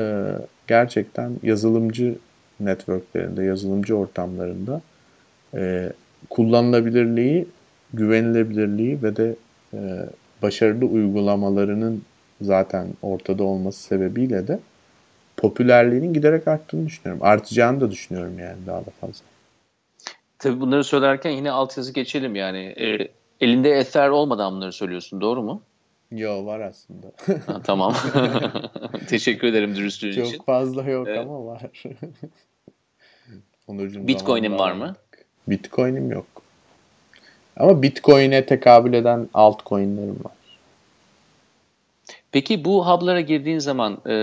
[0.67, 2.15] gerçekten yazılımcı
[2.59, 4.81] networklerinde, yazılımcı ortamlarında
[5.55, 5.91] e,
[6.29, 7.47] kullanılabilirliği,
[7.93, 9.35] güvenilebilirliği ve de
[9.73, 9.79] e,
[10.41, 12.01] başarılı uygulamalarının
[12.41, 14.59] zaten ortada olması sebebiyle de
[15.37, 17.23] popülerliğinin giderek arttığını düşünüyorum.
[17.23, 19.25] Artacağını da düşünüyorum yani daha da fazla.
[20.39, 22.57] Tabii bunları söylerken yine altyazı geçelim yani.
[22.57, 23.07] E,
[23.41, 25.61] elinde eser olmadan bunları söylüyorsun doğru mu?
[26.11, 27.07] Yo var aslında.
[27.47, 27.95] ha, tamam.
[29.07, 30.37] Teşekkür ederim dürüstlüğün Çok için.
[30.37, 31.19] Çok fazla yok evet.
[31.19, 31.61] ama var.
[34.07, 34.95] Bitcoin'in var mı?
[35.47, 36.25] Bitcoin'im yok.
[37.57, 40.31] Ama Bitcoin'e tekabül eden altcoin'lerim var.
[42.31, 44.15] Peki bu hub'lara girdiğin zaman e,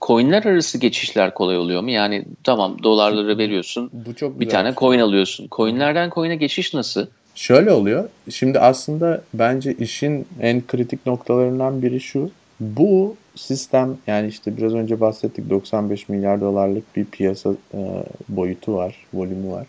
[0.00, 1.90] coinler arası geçişler kolay oluyor mu?
[1.90, 3.90] Yani tamam dolarları veriyorsun.
[3.92, 4.76] Bu çok bir tane şey.
[4.76, 5.48] coin alıyorsun.
[5.50, 7.06] Coinlerden coin'e geçiş nasıl?
[7.34, 8.08] Şöyle oluyor.
[8.30, 12.30] Şimdi aslında bence işin en kritik noktalarından biri şu.
[12.60, 17.78] Bu sistem yani işte biraz önce bahsettik 95 milyar dolarlık bir piyasa e,
[18.28, 19.66] boyutu var, volümü var.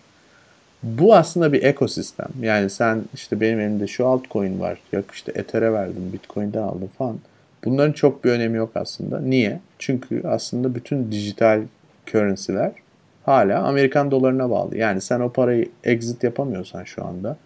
[0.83, 2.29] Bu aslında bir ekosistem.
[2.41, 4.77] Yani sen işte benim elimde şu altcoin var.
[4.91, 7.17] Yok işte Ether'e verdim, Bitcoin'den aldım falan.
[7.65, 9.19] Bunların çok bir önemi yok aslında.
[9.19, 9.59] Niye?
[9.79, 11.61] Çünkü aslında bütün dijital
[12.07, 12.71] currency'ler
[13.25, 14.77] hala Amerikan dolarına bağlı.
[14.77, 17.37] Yani sen o parayı exit yapamıyorsan şu anda.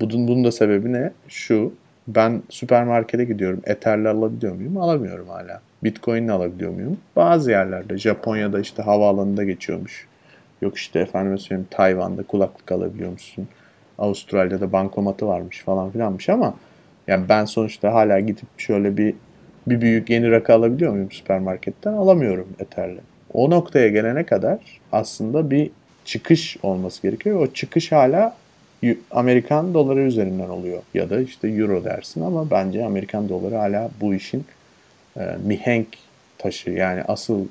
[0.00, 1.12] Bunun, bunun da sebebi ne?
[1.28, 1.72] Şu.
[2.08, 3.60] Ben süpermarkete gidiyorum.
[3.64, 4.76] Ether'le alabiliyor muyum?
[4.76, 5.60] Alamıyorum hala.
[5.84, 6.98] Bitcoin'le alabiliyor muyum?
[7.16, 7.98] Bazı yerlerde.
[7.98, 10.08] Japonya'da işte havaalanında geçiyormuş.
[10.62, 13.48] Yok işte efendim söyleyeyim Tayvan'da kulaklık alabiliyor musun?
[13.98, 16.54] Avustralya'da bankomatı varmış falan filanmış ama
[17.06, 19.14] yani ben sonuçta hala gidip şöyle bir
[19.66, 21.92] bir büyük yeni rakı alabiliyor muyum süpermarketten?
[21.92, 23.00] Alamıyorum Ether'le.
[23.32, 24.58] O noktaya gelene kadar
[24.92, 25.70] aslında bir
[26.04, 27.40] çıkış olması gerekiyor.
[27.40, 28.36] O çıkış hala
[29.10, 34.14] Amerikan doları üzerinden oluyor ya da işte euro dersin ama bence Amerikan doları hala bu
[34.14, 34.44] işin
[35.16, 35.88] e, mihenk
[36.38, 37.46] taşı yani asıl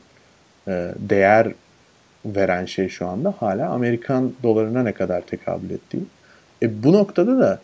[0.67, 1.47] e, değer
[2.25, 6.03] veren şey şu anda hala Amerikan dolarına ne kadar tekabül ettiği.
[6.61, 7.59] E, bu noktada da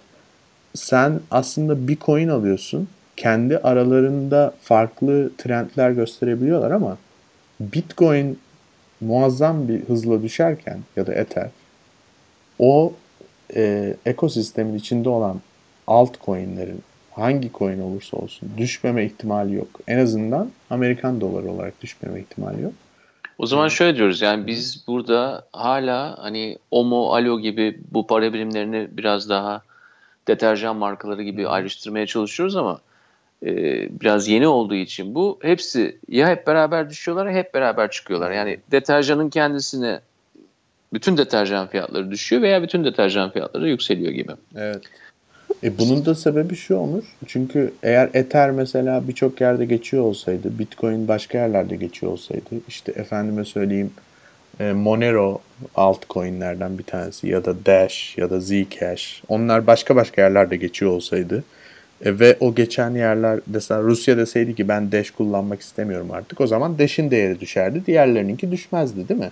[0.76, 2.88] sen aslında bir coin alıyorsun.
[3.20, 6.98] Kendi aralarında farklı trendler gösterebiliyorlar ama
[7.60, 8.40] Bitcoin
[9.02, 11.50] muazzam bir hızla düşerken ya da Ether
[12.60, 12.94] o
[13.56, 15.42] e, ekosistemin içinde olan
[15.88, 19.68] altcoin'lerin hangi coin olursa olsun düşmeme ihtimali yok.
[19.88, 22.74] En azından Amerikan doları olarak düşmeme ihtimali yok.
[23.38, 28.88] O zaman şöyle diyoruz yani biz burada hala hani Omo, Alo gibi bu para birimlerini
[28.92, 29.62] biraz daha
[30.28, 32.80] deterjan markaları gibi ayrıştırmaya çalışıyoruz ama
[33.46, 33.54] e,
[34.02, 38.32] biraz yeni olduğu için bu hepsi ya hep beraber düşüyorlar ya hep beraber çıkıyorlar.
[38.32, 40.00] Yani deterjanın kendisine
[40.94, 44.32] bütün deterjan fiyatları düşüyor veya bütün deterjan fiyatları yükseliyor gibi.
[44.56, 44.82] Evet.
[45.64, 47.04] E bunun da sebebi şu olur.
[47.28, 53.46] Çünkü eğer Ether mesela birçok yerde geçiyor olsaydı, Bitcoin başka yerlerde geçiyor olsaydı, işte efendime
[53.46, 53.92] söyleyeyim
[54.60, 55.42] e, Monero
[55.76, 61.44] altcoin'lerden bir tanesi ya da Dash ya da Zcash onlar başka başka yerlerde geçiyor olsaydı
[62.06, 66.48] e, ve o geçen yerler mesela Rusya deseydi ki ben Dash kullanmak istemiyorum artık o
[66.48, 69.32] zaman Dash'in değeri düşerdi diğerlerininki düşmezdi değil mi?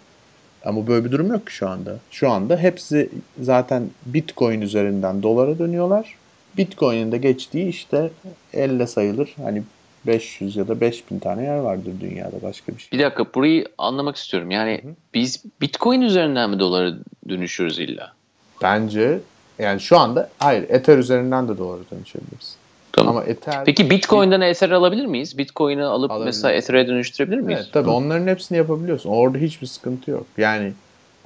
[0.65, 1.97] Ama böyle bir durum yok ki şu anda.
[2.12, 3.10] Şu anda hepsi
[3.41, 6.15] zaten Bitcoin üzerinden dolara dönüyorlar.
[6.58, 8.10] Bitcoin'in de geçtiği işte
[8.53, 9.36] elle sayılır.
[9.43, 9.63] Hani
[10.08, 12.99] 500 ya da 5000 tane yer vardır dünyada başka bir şey.
[12.99, 14.51] Bir dakika burayı anlamak istiyorum.
[14.51, 14.91] Yani Hı-hı.
[15.13, 16.93] biz Bitcoin üzerinden mi dolara
[17.30, 18.13] dönüşüyoruz illa?
[18.62, 19.19] Bence
[19.60, 22.57] yani şu anda hayır Ether üzerinden de dolara dönüşebiliriz.
[22.97, 23.17] Tamam.
[23.17, 23.65] Ama Ether...
[23.65, 25.38] Peki Bitcoin'den Ether alabilir miyiz?
[25.38, 27.62] Bitcoin'i alıp mesela Ether'e dönüştürebilir miyiz?
[27.63, 29.10] Evet tabii onların hepsini yapabiliyorsun.
[29.10, 30.25] Orada hiçbir sıkıntı yok.
[30.38, 30.73] Yani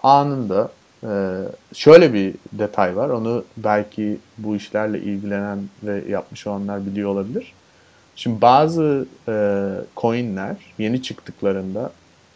[0.04, 0.72] anında
[1.04, 1.10] e,
[1.74, 3.10] şöyle bir detay var.
[3.10, 7.54] Onu belki bu işlerle ilgilenen ve yapmış olanlar biliyor olabilir.
[8.16, 11.92] Şimdi bazı e, coinler yeni çıktıklarında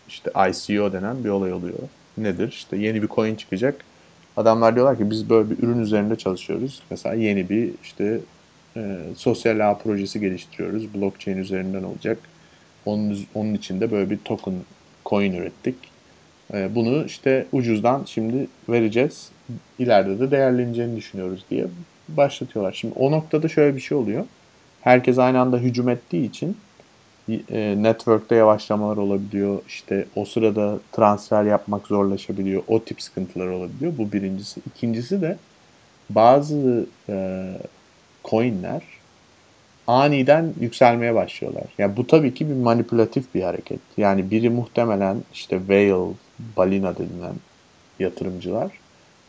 [0.07, 1.79] işte ICO denen bir olay oluyor.
[2.17, 2.47] Nedir?
[2.47, 3.75] İşte yeni bir coin çıkacak.
[4.37, 6.81] Adamlar diyorlar ki biz böyle bir ürün üzerinde çalışıyoruz.
[6.89, 8.19] Mesela yeni bir işte
[8.77, 10.93] e, sosyal ağ projesi geliştiriyoruz.
[10.93, 12.17] Blockchain üzerinden olacak.
[12.85, 14.53] Onun, onun için de böyle bir token
[15.05, 15.75] coin ürettik.
[16.53, 19.29] E, bunu işte ucuzdan şimdi vereceğiz.
[19.79, 21.65] İleride de değerleneceğini düşünüyoruz diye
[22.09, 22.71] başlatıyorlar.
[22.71, 24.25] Şimdi o noktada şöyle bir şey oluyor.
[24.81, 26.57] Herkes aynı anda hücum ettiği için
[27.29, 29.61] e, network'te yavaşlamalar olabiliyor.
[29.67, 32.63] İşte o sırada transfer yapmak zorlaşabiliyor.
[32.67, 33.93] O tip sıkıntılar olabiliyor.
[33.97, 34.61] Bu birincisi.
[34.67, 35.37] İkincisi de
[36.09, 37.45] bazı e,
[38.29, 38.81] coinler
[39.87, 41.63] aniden yükselmeye başlıyorlar.
[41.77, 43.79] Yani bu tabii ki bir manipülatif bir hareket.
[43.97, 46.13] Yani biri muhtemelen işte whale,
[46.57, 47.35] balina denilen
[47.99, 48.71] yatırımcılar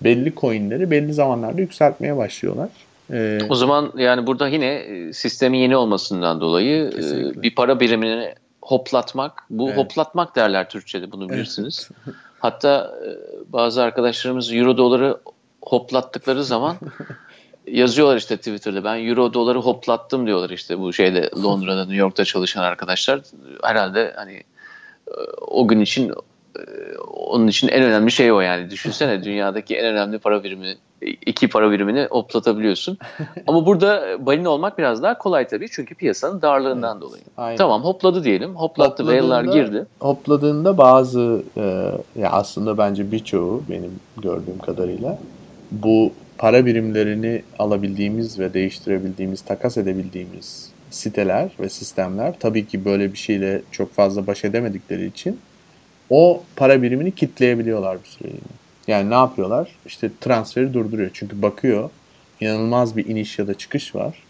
[0.01, 2.69] belli coinleri belli zamanlarda yükseltmeye başlıyorlar.
[3.13, 7.43] Ee, o zaman yani burada yine e, sistemin yeni olmasından dolayı e, kesinlikle.
[7.43, 9.79] bir para birimini hoplatmak, bu evet.
[9.79, 11.89] hoplatmak derler Türkçe'de bunu bilirsiniz.
[12.07, 12.17] Evet.
[12.39, 13.09] Hatta e,
[13.53, 15.19] bazı arkadaşlarımız euro doları
[15.63, 16.77] hoplattıkları zaman
[17.67, 22.63] yazıyorlar işte Twitter'da ben euro doları hoplattım diyorlar işte bu şeyde Londra'da New York'ta çalışan
[22.63, 23.21] arkadaşlar
[23.63, 24.43] herhalde hani
[25.09, 26.13] e, o gün için
[26.59, 26.63] e,
[26.99, 28.71] onun için en önemli şey o yani.
[28.71, 30.75] Düşünsene dünyadaki en önemli para birimi,
[31.27, 32.99] iki para birimini hoplatabiliyorsun.
[33.47, 37.23] Ama burada balina olmak biraz daha kolay tabii çünkü piyasanın darlığından evet, dolayı.
[37.37, 37.57] Aynen.
[37.57, 38.57] Tamam hopladı diyelim.
[38.57, 39.87] Hoplattı whale'lar girdi.
[40.01, 45.19] Hopladığında bazı e, ya aslında bence birçoğu benim gördüğüm kadarıyla
[45.71, 53.19] bu para birimlerini alabildiğimiz ve değiştirebildiğimiz, takas edebildiğimiz siteler ve sistemler tabii ki böyle bir
[53.19, 55.41] şeyle çok fazla baş edemedikleri için
[56.11, 58.41] o para birimini kitleyebiliyorlar bir süreliğine.
[58.87, 59.77] Yani ne yapıyorlar?
[59.87, 61.11] İşte transferi durduruyor.
[61.13, 61.91] Çünkü bakıyor
[62.41, 64.23] inanılmaz bir iniş ya da çıkış var.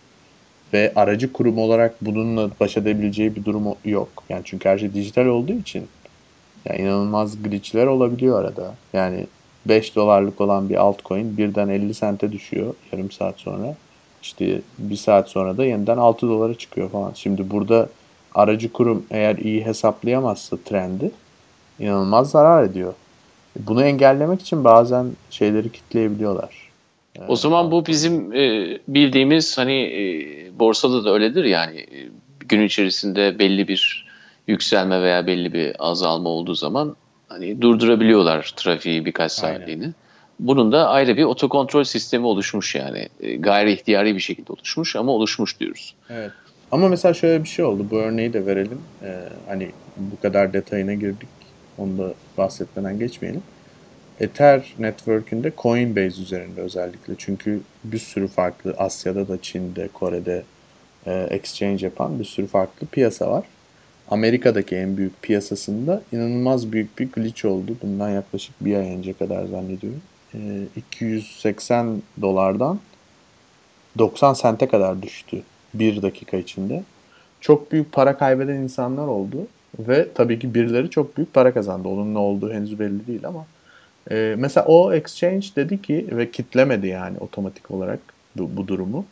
[0.72, 4.08] Ve aracı kurum olarak bununla baş edebileceği bir durum yok.
[4.28, 5.88] Yani çünkü her şey dijital olduğu için
[6.64, 8.74] yani inanılmaz glitchler olabiliyor arada.
[8.92, 9.26] Yani
[9.68, 13.76] 5 dolarlık olan bir altcoin birden 50 sente düşüyor yarım saat sonra.
[14.22, 17.12] İşte bir saat sonra da yeniden 6 dolara çıkıyor falan.
[17.14, 17.88] Şimdi burada
[18.34, 21.10] aracı kurum eğer iyi hesaplayamazsa trendi
[21.78, 22.94] inanılmaz zarar ediyor.
[23.58, 26.66] Bunu engellemek için bazen şeyleri kitleyebiliyorlar.
[27.28, 33.38] O zaman bu bizim e, bildiğimiz hani e, borsada da öyledir yani e, gün içerisinde
[33.38, 34.06] belli bir
[34.46, 36.96] yükselme veya belli bir azalma olduğu zaman
[37.28, 39.90] hani durdurabiliyorlar trafiği birkaç saatliğini.
[40.38, 43.08] Bunun da ayrı bir otokontrol sistemi oluşmuş yani.
[43.20, 45.94] E, gayri ihtiyari bir şekilde oluşmuş ama oluşmuş diyoruz.
[46.10, 46.30] Evet.
[46.72, 47.86] Ama mesela şöyle bir şey oldu.
[47.90, 48.80] Bu örneği de verelim.
[49.02, 51.28] Ee, hani bu kadar detayına girdik.
[51.78, 53.42] Onu da bahsetmeden geçmeyelim.
[54.20, 57.14] Ether Network'ünde Coinbase üzerinde özellikle.
[57.18, 60.42] Çünkü bir sürü farklı Asya'da da Çin'de, Kore'de
[61.06, 63.44] e, exchange yapan bir sürü farklı piyasa var.
[64.10, 67.76] Amerika'daki en büyük piyasasında inanılmaz büyük bir glitch oldu.
[67.82, 70.00] Bundan yaklaşık bir ay önce kadar zannediyorum.
[70.34, 70.38] E,
[70.76, 72.80] 280 dolardan
[73.98, 75.42] 90 sente kadar düştü
[75.74, 76.82] bir dakika içinde.
[77.40, 79.46] Çok büyük para kaybeden insanlar oldu
[79.78, 81.88] ve tabii ki birileri çok büyük para kazandı.
[81.88, 83.46] Onun ne olduğu henüz belli değil ama
[84.10, 87.98] e, mesela o exchange dedi ki ve kitlemedi yani otomatik olarak
[88.36, 89.04] bu, bu durumu.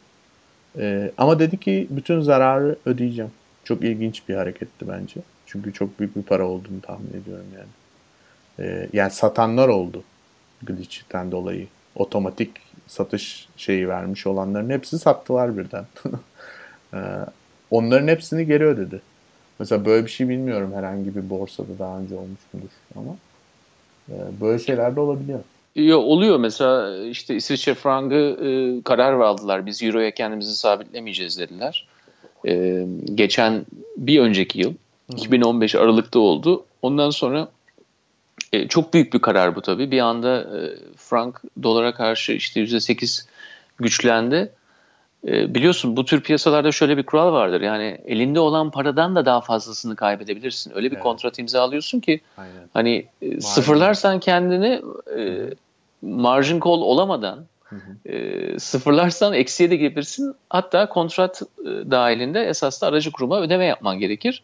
[0.79, 3.31] E, ama dedi ki bütün zararı ödeyeceğim.
[3.65, 5.21] Çok ilginç bir hareketti bence.
[5.47, 7.69] Çünkü çok büyük bir para olduğunu tahmin ediyorum yani.
[8.69, 10.03] E, yani satanlar oldu
[10.63, 11.67] glitch'ten dolayı.
[11.97, 12.51] Otomatik
[12.87, 15.85] satış şeyi vermiş olanların hepsi sattılar birden.
[16.95, 16.99] e,
[17.71, 19.03] onların hepsini geri ödedi.
[19.59, 23.17] Mesela böyle bir şey bilmiyorum herhangi bir borsada daha önce olmuş mudur ama
[24.09, 25.41] e, böyle şeyler de olabiliyor.
[25.75, 29.67] Yo, oluyor mesela işte İsviçre frangı e, karar verdiler.
[29.67, 31.87] Biz Euro'ya kendimizi sabitlemeyeceğiz dediler.
[32.47, 35.17] E, geçen bir önceki yıl Hı.
[35.17, 36.65] 2015 Aralık'ta oldu.
[36.83, 37.49] Ondan sonra
[38.53, 39.91] e, çok büyük bir karar bu tabii.
[39.91, 40.59] Bir anda e,
[40.97, 43.27] frank dolara karşı işte %8
[43.79, 44.53] güçlendi.
[45.29, 47.61] E, biliyorsun bu tür piyasalarda şöyle bir kural vardır.
[47.61, 50.73] Yani elinde olan paradan da daha fazlasını kaybedebilirsin.
[50.77, 51.03] Öyle bir evet.
[51.03, 52.69] kontrat imzalıyorsun ki Aynen.
[52.75, 54.83] hani e, sıfırlarsan kendini
[55.17, 55.51] e,
[56.03, 57.39] margin call olamadan
[58.07, 60.35] E, sıfırlarsan eksiye de girebilirsin.
[60.51, 64.43] Hatta kontrat e, dahilinde esas da aracı kuruma ödeme yapman gerekir.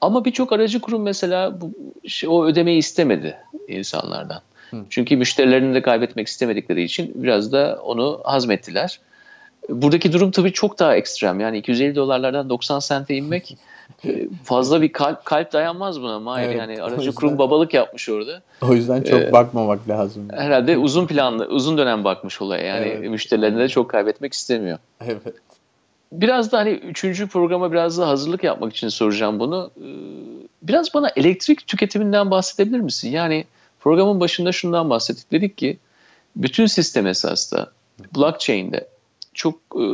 [0.00, 1.72] Ama birçok aracı kurum mesela bu,
[2.08, 3.36] şey, o ödemeyi istemedi
[3.68, 4.40] insanlardan.
[4.70, 4.84] Hı.
[4.90, 9.00] Çünkü müşterilerini de kaybetmek istemedikleri için biraz da onu hazmettiler.
[9.68, 11.40] Buradaki durum tabii çok daha ekstrem.
[11.40, 13.56] Yani 250 dolarlardan 90 sente inmek
[14.04, 16.46] e, fazla bir kalp, kalp dayanmaz buna Mahir.
[16.46, 18.42] Evet, yani aracı yüzden, kurum babalık yapmış orada.
[18.62, 20.28] O yüzden çok ee, bakmamak lazım.
[20.32, 22.66] Herhalde uzun planlı, uzun dönem bakmış olaya.
[22.66, 23.10] Yani evet.
[23.10, 24.78] müşterilerini de çok kaybetmek istemiyor.
[25.00, 25.34] Evet.
[26.12, 29.70] Biraz da hani üçüncü programa biraz da hazırlık yapmak için soracağım bunu.
[29.76, 29.86] Ee,
[30.62, 33.10] biraz bana elektrik tüketiminden bahsedebilir misin?
[33.10, 33.44] Yani
[33.80, 35.32] programın başında şundan bahsettik.
[35.32, 35.78] Dedik ki
[36.36, 37.70] bütün sistem esasında
[38.16, 38.91] blockchain'de
[39.34, 39.86] çok e,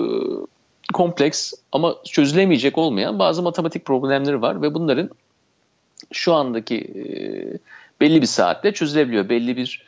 [0.93, 5.11] kompleks ama çözülemeyecek olmayan bazı matematik problemleri var ve bunların
[6.13, 7.05] şu andaki e,
[8.01, 9.29] belli bir saatte çözülebiliyor.
[9.29, 9.83] Belli bir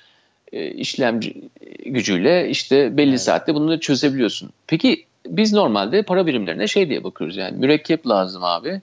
[0.53, 1.49] e, işlemci
[1.87, 3.21] gücüyle işte belli evet.
[3.21, 4.51] saatte bunu çözebiliyorsun.
[4.67, 8.81] Peki biz normalde para birimlerine şey diye bakıyoruz yani mürekkep lazım abi,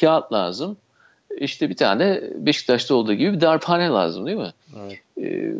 [0.00, 0.76] kağıt lazım,
[1.38, 4.52] işte bir tane Beşiktaş'ta olduğu gibi bir darphane lazım değil mi?
[4.76, 4.98] Evet.
[5.20, 5.52] Ee,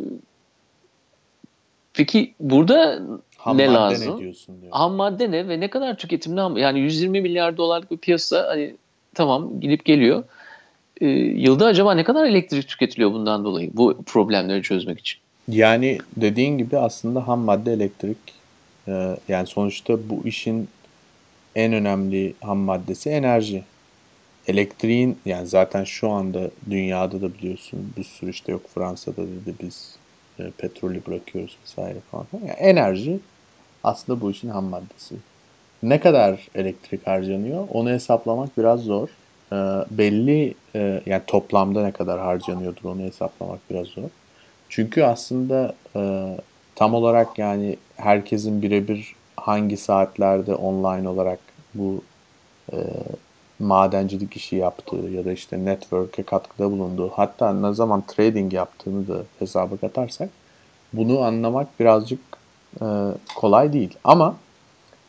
[1.93, 3.01] peki burada
[3.45, 4.15] ham ne lazım?
[4.15, 4.71] Ne diyorsun diyor.
[4.73, 8.75] Ham madde ne ve ne kadar tüketimli ham yani 120 milyar dolarlık bir piyasa hani
[9.13, 10.23] tamam gidip geliyor.
[11.01, 15.19] Ee, yılda acaba ne kadar elektrik tüketiliyor bundan dolayı bu problemleri çözmek için?
[15.47, 18.17] Yani dediğin gibi aslında ham madde elektrik
[18.87, 20.67] ee, yani sonuçta bu işin
[21.55, 23.63] en önemli ham maddesi enerji.
[24.47, 29.95] Elektriğin yani zaten şu anda dünyada da biliyorsun bir sürü işte yok Fransa'da dedi biz
[30.39, 32.27] e, petrolü bırakıyoruz vesaire falan.
[32.33, 33.19] Yani enerji
[33.85, 35.15] aslında bu işin ham maddesi.
[35.83, 39.09] Ne kadar elektrik harcanıyor onu hesaplamak biraz zor.
[39.51, 39.55] E,
[39.91, 44.09] belli e, yani toplamda ne kadar harcanıyordur onu hesaplamak biraz zor.
[44.69, 46.31] Çünkü aslında e,
[46.75, 51.39] tam olarak yani herkesin birebir hangi saatlerde online olarak
[51.73, 52.03] bu
[52.73, 52.77] e,
[53.59, 59.23] madencilik işi yaptığı ya da işte network'e katkıda bulunduğu hatta ne zaman trading yaptığını da
[59.39, 60.29] hesaba katarsak
[60.93, 62.19] bunu anlamak birazcık
[62.81, 62.85] e,
[63.35, 63.97] kolay değil.
[64.03, 64.35] Ama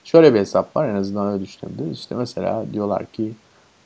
[0.05, 1.99] şöyle bir hesap var en azından öyle düşünebiliriz.
[1.99, 3.33] İşte mesela diyorlar ki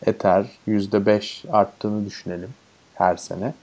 [0.07, 2.51] Ether %5 arttığını düşünelim
[2.95, 3.55] her sene.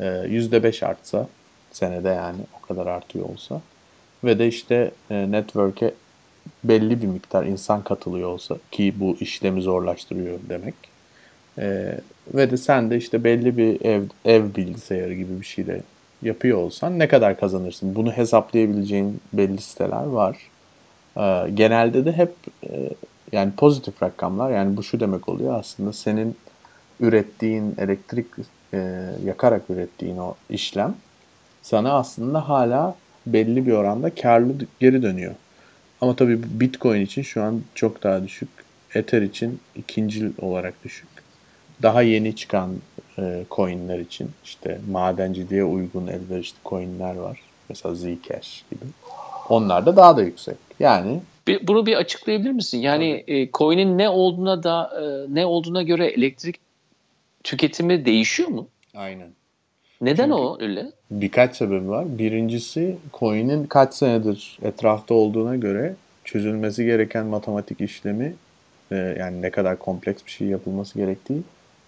[0.00, 1.28] E, %5 artsa
[1.72, 3.60] senede yani o kadar artıyor olsa
[4.24, 5.94] ve de işte e, network'e
[6.64, 10.74] belli bir miktar insan katılıyor olsa ki bu işlemi zorlaştırıyor demek.
[11.58, 11.98] E,
[12.34, 15.82] ve de sen de işte belli bir ev, ev bilgisayarı gibi bir şeyle
[16.24, 17.94] yapıyor olsan ne kadar kazanırsın?
[17.94, 20.36] Bunu hesaplayabileceğin belli siteler var.
[21.16, 22.32] E, genelde de hep
[22.70, 22.90] e,
[23.32, 26.36] yani pozitif rakamlar yani bu şu demek oluyor aslında senin
[27.00, 28.26] ürettiğin elektrik
[28.74, 30.94] e, yakarak ürettiğin o işlem
[31.62, 32.96] sana aslında hala
[33.26, 35.34] belli bir oranda karlı geri dönüyor.
[36.00, 38.48] Ama tabii Bitcoin için şu an çok daha düşük.
[38.94, 41.08] Ether için ikinci olarak düşük.
[41.82, 42.70] Daha yeni çıkan
[43.18, 47.40] e, coinler için işte madenciliğe uygun elverişli coinler var.
[47.68, 48.84] Mesela Zcash gibi.
[49.48, 50.56] Onlar da daha da yüksek.
[50.80, 52.78] Yani bir, bunu bir açıklayabilir misin?
[52.78, 56.56] Yani e, coin'in ne olduğuna da e, ne olduğuna göre elektrik
[57.44, 58.68] tüketimi değişiyor mu?
[58.94, 59.28] Aynen.
[60.00, 60.86] Neden Çünkü o öyle?
[61.10, 62.18] Birkaç sebebi var.
[62.18, 65.94] Birincisi coin'in kaç senedir etrafta olduğuna göre
[66.24, 68.34] çözülmesi gereken matematik işlemi
[68.92, 71.42] e, yani ne kadar kompleks bir şey yapılması gerektiği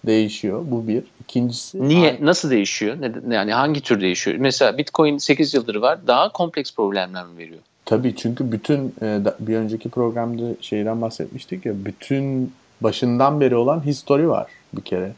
[0.05, 0.63] değişiyor.
[0.67, 1.03] Bu bir.
[1.21, 1.87] İkincisi...
[1.87, 2.11] Niye?
[2.11, 2.25] Aynı...
[2.25, 2.97] Nasıl değişiyor?
[3.29, 4.37] Yani hangi tür değişiyor?
[4.37, 5.99] Mesela Bitcoin 8 yıldır var.
[6.07, 7.59] Daha kompleks problemler mi veriyor?
[7.85, 14.27] Tabii çünkü bütün e, bir önceki programda şeyden bahsetmiştik ya bütün başından beri olan history
[14.27, 15.11] var bir kere.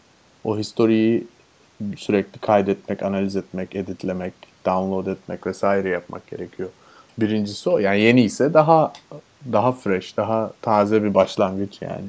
[0.44, 1.28] O historiyi
[1.98, 4.34] sürekli kaydetmek, analiz etmek, editlemek,
[4.66, 6.70] download etmek vesaire yapmak gerekiyor.
[7.18, 7.80] Birincisi o.
[7.80, 8.94] Yani yeni ise daha
[9.54, 12.06] daha fresh, daha taze bir başlangıç yani.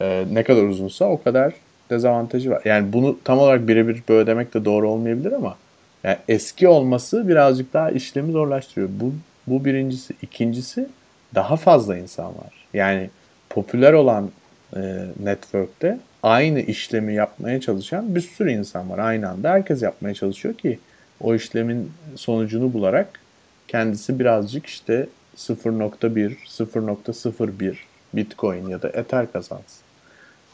[0.00, 1.54] Ee, ne kadar uzunsa o kadar
[1.90, 2.62] dezavantajı var.
[2.64, 5.56] Yani bunu tam olarak birebir böyle demek de doğru olmayabilir ama
[6.04, 8.88] yani eski olması birazcık daha işlemi zorlaştırıyor.
[8.92, 9.14] Bu,
[9.46, 10.14] bu birincisi.
[10.22, 10.88] İkincisi
[11.34, 12.66] daha fazla insan var.
[12.74, 13.10] Yani
[13.50, 14.30] popüler olan
[14.76, 18.98] e, network'te aynı işlemi yapmaya çalışan bir sürü insan var.
[18.98, 20.78] Aynı anda herkes yapmaya çalışıyor ki
[21.20, 23.20] o işlemin sonucunu bularak
[23.68, 27.76] kendisi birazcık işte 0.1, 0.01
[28.14, 29.82] Bitcoin ya da Ether kazansın.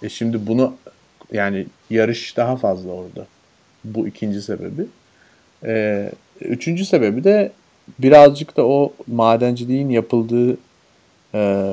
[0.02, 0.74] E şimdi bunu
[1.34, 3.26] yani yarış daha fazla orada.
[3.84, 4.86] Bu ikinci sebebi.
[5.64, 7.52] E, üçüncü sebebi de
[7.98, 10.56] birazcık da o madenciliğin yapıldığı
[11.34, 11.72] e,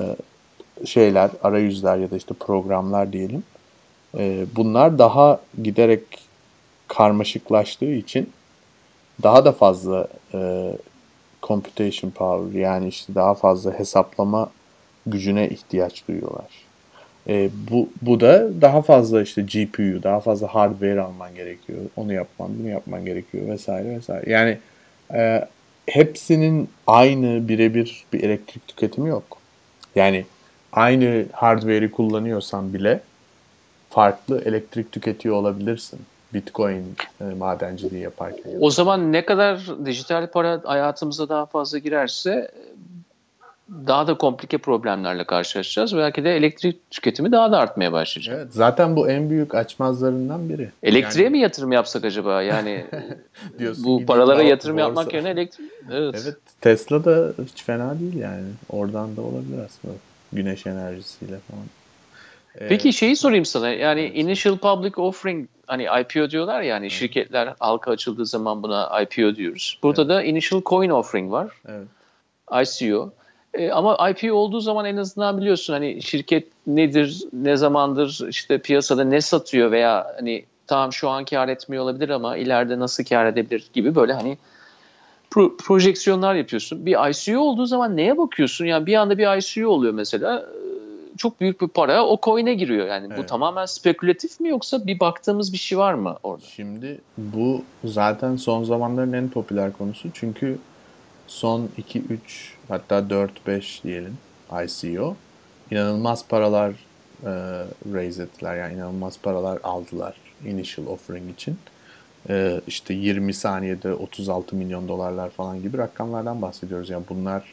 [0.86, 3.43] şeyler, arayüzler ya da işte programlar diyelim.
[4.18, 6.03] E, bunlar daha giderek
[6.88, 8.30] karmaşıklaştığı için
[9.24, 10.72] daha da fazla e,
[11.43, 14.49] computation power yani işte daha fazla hesaplama
[15.05, 16.70] gücüne ihtiyaç duyuyorlar.
[17.28, 21.80] E, bu, bu da daha fazla işte GPU, daha fazla hardware alman gerekiyor.
[21.95, 24.32] Onu yapman, bunu yapman gerekiyor vesaire vesaire.
[24.32, 24.57] Yani
[25.13, 25.47] e,
[25.86, 29.38] hepsinin aynı birebir bir elektrik tüketimi yok.
[29.95, 30.26] Yani
[30.74, 32.99] aynı hardware'i kullanıyorsan bile
[33.89, 35.99] farklı elektrik tüketiyor olabilirsin.
[36.34, 38.51] Bitcoin e, madenciliği yaparken.
[38.59, 42.51] O zaman ne kadar dijital para hayatımıza daha fazla girerse
[43.88, 45.97] daha da komplike problemlerle karşılaşacağız.
[45.97, 48.36] Belki de elektrik tüketimi daha da artmaya başlayacak.
[48.38, 50.69] Evet, zaten bu en büyük açmazlarından biri.
[50.84, 51.32] Elektriğe yani...
[51.32, 52.41] mi yatırım yapsak acaba?
[52.41, 52.86] Yani
[53.78, 54.88] bu paralara yatırım borsa.
[54.88, 55.72] yapmak yerine elektrik...
[55.91, 56.22] Evet.
[56.24, 56.38] evet.
[56.61, 58.47] Tesla da hiç fena değil yani.
[58.69, 59.93] Oradan da olabilir aslında.
[60.34, 61.65] Güneş enerjisiyle falan.
[62.69, 63.69] Peki ee, şeyi sorayım sana.
[63.69, 64.17] Yani evet.
[64.17, 66.91] initial public offering hani IPO diyorlar ya hani evet.
[66.91, 69.80] şirketler halka açıldığı zaman buna IPO diyoruz.
[69.84, 70.09] Burada evet.
[70.09, 71.51] da initial coin offering var.
[71.67, 71.88] Evet.
[72.67, 73.11] ICO.
[73.54, 79.04] E, ama IPO olduğu zaman en azından biliyorsun hani şirket nedir, ne zamandır işte piyasada
[79.04, 83.70] ne satıyor veya hani tamam şu an kar etmiyor olabilir ama ileride nasıl kar edebilir
[83.74, 84.38] gibi böyle hani
[85.32, 86.86] pro- projeksiyonlar yapıyorsun.
[86.86, 88.66] Bir ICO olduğu zaman neye bakıyorsun?
[88.66, 90.45] Yani bir anda bir ICO oluyor mesela
[91.18, 92.88] çok büyük bir para o coin'e giriyor.
[92.88, 93.18] Yani evet.
[93.18, 96.45] bu tamamen spekülatif mi yoksa bir baktığımız bir şey var mı orada?
[96.45, 100.10] Şimdi bu zaten son zamanların en popüler konusu.
[100.14, 100.58] Çünkü
[101.32, 104.17] son 2 3 hatta 4 5 diyelim
[104.63, 105.15] ICO
[105.71, 106.71] inanılmaz paralar
[107.23, 107.32] e,
[107.93, 108.57] raise ettiler.
[108.57, 110.15] Yani inanılmaz paralar aldılar
[110.45, 111.57] initial offering için.
[112.29, 116.89] E, işte 20 saniyede 36 milyon dolarlar falan gibi rakamlardan bahsediyoruz.
[116.89, 117.43] Yani bunlar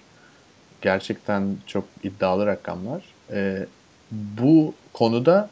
[0.83, 3.03] gerçekten çok iddialı rakamlar.
[3.31, 3.67] E,
[4.11, 5.51] bu konuda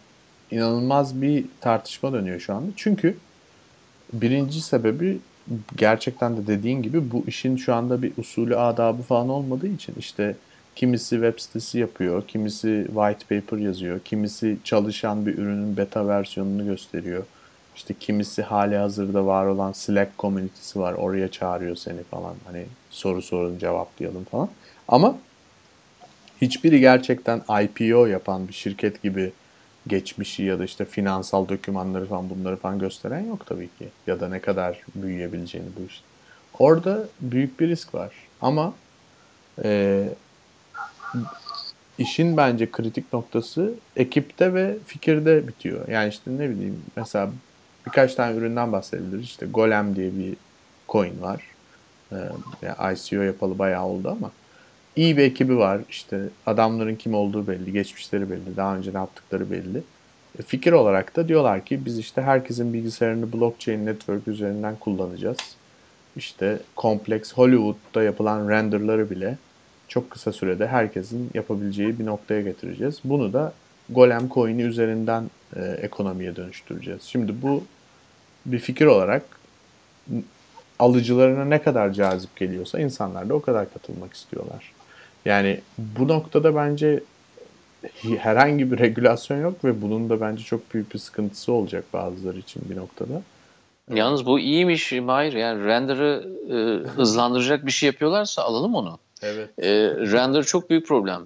[0.51, 2.71] inanılmaz bir tartışma dönüyor şu anda.
[2.77, 3.17] Çünkü
[4.13, 5.19] birinci sebebi
[5.77, 10.37] gerçekten de dediğin gibi bu işin şu anda bir usulü adabı falan olmadığı için işte
[10.77, 17.25] kimisi web sitesi yapıyor, kimisi white paper yazıyor, kimisi çalışan bir ürünün beta versiyonunu gösteriyor.
[17.77, 20.93] İşte kimisi hali hazırda var olan Slack komünitesi var.
[20.93, 22.35] Oraya çağırıyor seni falan.
[22.45, 24.49] Hani soru sorun cevaplayalım falan.
[24.89, 25.19] Ama
[26.43, 29.33] hiçbiri gerçekten IPO yapan bir şirket gibi
[29.87, 33.89] geçmişi ya da işte finansal dokümanları falan bunları falan gösteren yok tabii ki.
[34.07, 36.05] Ya da ne kadar büyüyebileceğini bu işte.
[36.59, 38.13] Orada büyük bir risk var.
[38.41, 38.75] Ama
[39.65, 40.05] e,
[41.99, 45.89] işin bence kritik noktası ekipte ve fikirde bitiyor.
[45.89, 47.31] Yani işte ne bileyim mesela
[47.87, 49.23] birkaç tane üründen bahsedilir.
[49.23, 50.37] İşte Golem diye bir
[50.89, 51.43] coin var.
[52.13, 52.17] Ee,
[52.63, 54.31] yani ICO yapalı bayağı oldu ama
[54.97, 55.81] iyi bir ekibi var.
[55.91, 59.83] İşte adamların kim olduğu belli, geçmişleri belli, daha önce ne yaptıkları belli.
[60.39, 65.39] E, fikir olarak da diyorlar ki biz işte herkesin bilgisayarını blockchain network üzerinden kullanacağız.
[66.17, 69.39] İşte kompleks Hollywood'da yapılan renderları bile
[69.89, 73.01] çok kısa sürede herkesin yapabileceği bir noktaya getireceğiz.
[73.05, 73.53] Bunu da
[73.91, 77.03] Golem coin'i üzerinden e, ekonomiye dönüştüreceğiz.
[77.03, 77.65] Şimdi bu
[78.47, 79.23] bir fikir olarak
[80.79, 84.76] alıcılarına ne kadar cazip geliyorsa insanlar da o kadar katılmak istiyorlar.
[85.27, 87.01] Yani bu noktada bence
[88.19, 92.63] herhangi bir regülasyon yok ve bunun da bence çok büyük bir sıkıntısı olacak bazıları için
[92.71, 93.23] bir noktada.
[93.95, 95.33] Yalnız bu iyiymiş Mahir.
[95.33, 98.99] Yani render'ı e, hızlandıracak bir şey yapıyorlarsa alalım onu.
[99.23, 99.51] Evet.
[99.59, 99.71] E,
[100.13, 101.23] render çok büyük problem.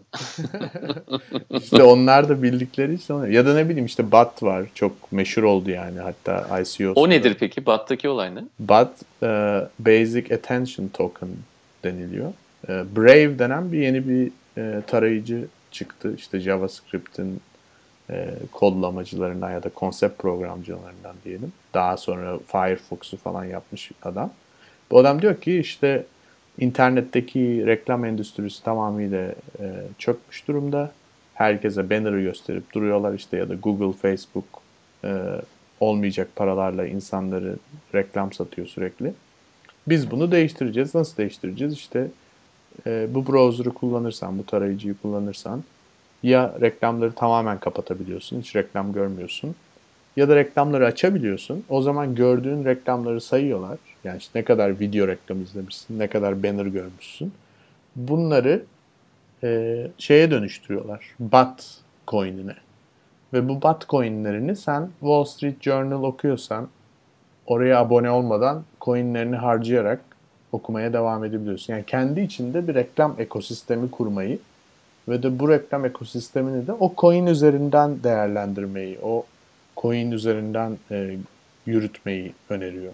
[1.51, 3.29] İşte onlar da bildikleri için oluyor.
[3.29, 4.67] Ya da ne bileyim işte BAT var.
[4.75, 6.93] Çok meşhur oldu yani hatta ICO.
[6.95, 7.67] O nedir peki?
[7.67, 8.41] BAT'taki olay ne?
[8.59, 8.93] BAT
[9.23, 9.27] e,
[9.79, 11.29] Basic Attention Token
[11.85, 12.33] deniliyor.
[12.69, 16.15] E, Brave denen bir yeni bir e, tarayıcı çıktı.
[16.17, 17.41] İşte JavaScript'in
[18.11, 21.53] e, kodlamacılarından ya da konsept programcılarından diyelim.
[21.75, 24.33] Daha sonra Firefox'u falan yapmış adam.
[24.91, 26.05] Bu adam diyor ki işte
[26.59, 29.67] internetteki reklam endüstrisi tamamıyla e,
[29.99, 30.93] çökmüş durumda.
[31.35, 34.45] Herkese banner'ı gösterip duruyorlar işte ya da Google, Facebook
[35.05, 35.23] e,
[35.81, 37.57] olmayacak paralarla insanları
[37.95, 39.13] reklam satıyor sürekli.
[39.89, 40.95] Biz bunu değiştireceğiz.
[40.95, 41.75] Nasıl değiştireceğiz?
[41.75, 42.09] İşte
[42.87, 45.65] e, bu browser'ı kullanırsan, bu tarayıcıyı kullanırsan
[46.23, 49.55] ya reklamları tamamen kapatabiliyorsun, hiç reklam görmüyorsun.
[50.17, 51.65] Ya da reklamları açabiliyorsun.
[51.69, 53.79] O zaman gördüğün reklamları sayıyorlar.
[54.05, 57.33] Yani işte ne kadar video reklam izlemişsin, ne kadar banner görmüşsün.
[57.97, 58.63] Bunları
[59.43, 61.15] e, şeye dönüştürüyorlar.
[61.21, 61.79] BAT
[62.09, 62.55] coin'ine.
[63.33, 66.69] Ve bu BAT coin'lerini sen Wall Street Journal okuyorsan
[67.47, 70.01] oraya abone olmadan coin'lerini harcayarak
[70.53, 71.73] okumaya devam edebiliyorsun.
[71.73, 74.39] Yani kendi içinde bir reklam ekosistemi kurmayı
[75.09, 79.25] ve de bu reklam ekosistemini de o coin üzerinden değerlendirmeyi, o
[79.77, 81.17] coin üzerinden e,
[81.67, 82.93] yürütmeyi öneriyor.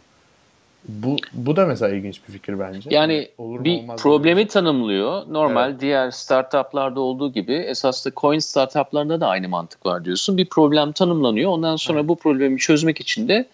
[0.88, 2.90] Bu bu da mesela ilginç bir fikir bence.
[2.92, 4.48] Yani Olur bir problemi mi?
[4.48, 5.22] tanımlıyor.
[5.28, 5.80] Normal evet.
[5.80, 10.36] diğer startuplarda olduğu gibi esas da coin startuplarında da aynı mantık var diyorsun.
[10.36, 11.50] Bir problem tanımlanıyor.
[11.50, 12.09] Ondan sonra evet.
[12.09, 13.46] bu problemi çözmek için de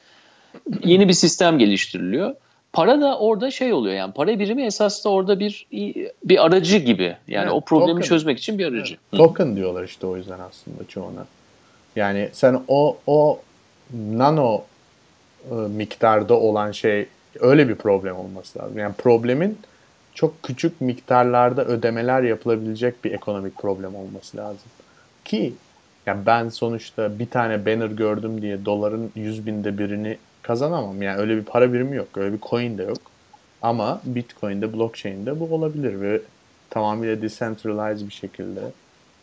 [0.85, 2.35] yeni bir sistem geliştiriliyor.
[2.73, 5.67] Para da orada şey oluyor yani para birimi esas da orada bir
[6.25, 7.17] bir aracı gibi.
[7.29, 8.09] Yani evet, o problemi token.
[8.09, 8.95] çözmek için bir aracı.
[9.13, 9.25] Evet.
[9.25, 11.27] Token diyorlar işte o yüzden aslında çoğuna.
[11.97, 13.39] Yani sen o o
[13.93, 14.63] nano
[15.51, 17.07] e, miktarda olan şey
[17.41, 18.79] öyle bir problem olması lazım.
[18.79, 19.59] Yani problemin
[20.15, 24.71] çok küçük miktarlarda ödemeler yapılabilecek bir ekonomik problem olması lazım.
[25.25, 25.55] Ki
[26.07, 31.03] yani ben sonuçta bir tane banner gördüm diye doların yüz binde birini kazanamam.
[31.03, 32.09] Yani öyle bir para birimi yok.
[32.17, 32.99] Öyle bir coin de yok.
[33.63, 36.21] Ama Bitcoin'de, blockchain'de bu olabilir ve
[36.71, 38.61] tamamıyla decentralized bir şekilde,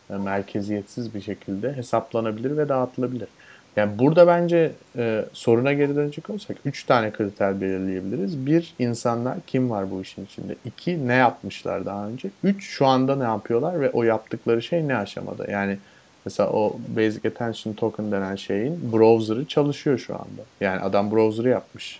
[0.09, 3.27] e, merkeziyetsiz bir şekilde hesaplanabilir ve dağıtılabilir.
[3.75, 8.45] Yani burada bence e, soruna geri dönecek olsak 3 tane kriter belirleyebiliriz.
[8.45, 10.55] Bir, insanlar kim var bu işin içinde?
[10.65, 12.29] İki, ne yapmışlar daha önce?
[12.43, 15.51] Üç, şu anda ne yapıyorlar ve o yaptıkları şey ne aşamada?
[15.51, 15.77] Yani
[16.25, 20.41] Mesela o Basic Attention Token denen şeyin browser'ı çalışıyor şu anda.
[20.61, 21.99] Yani adam browser'ı yapmış.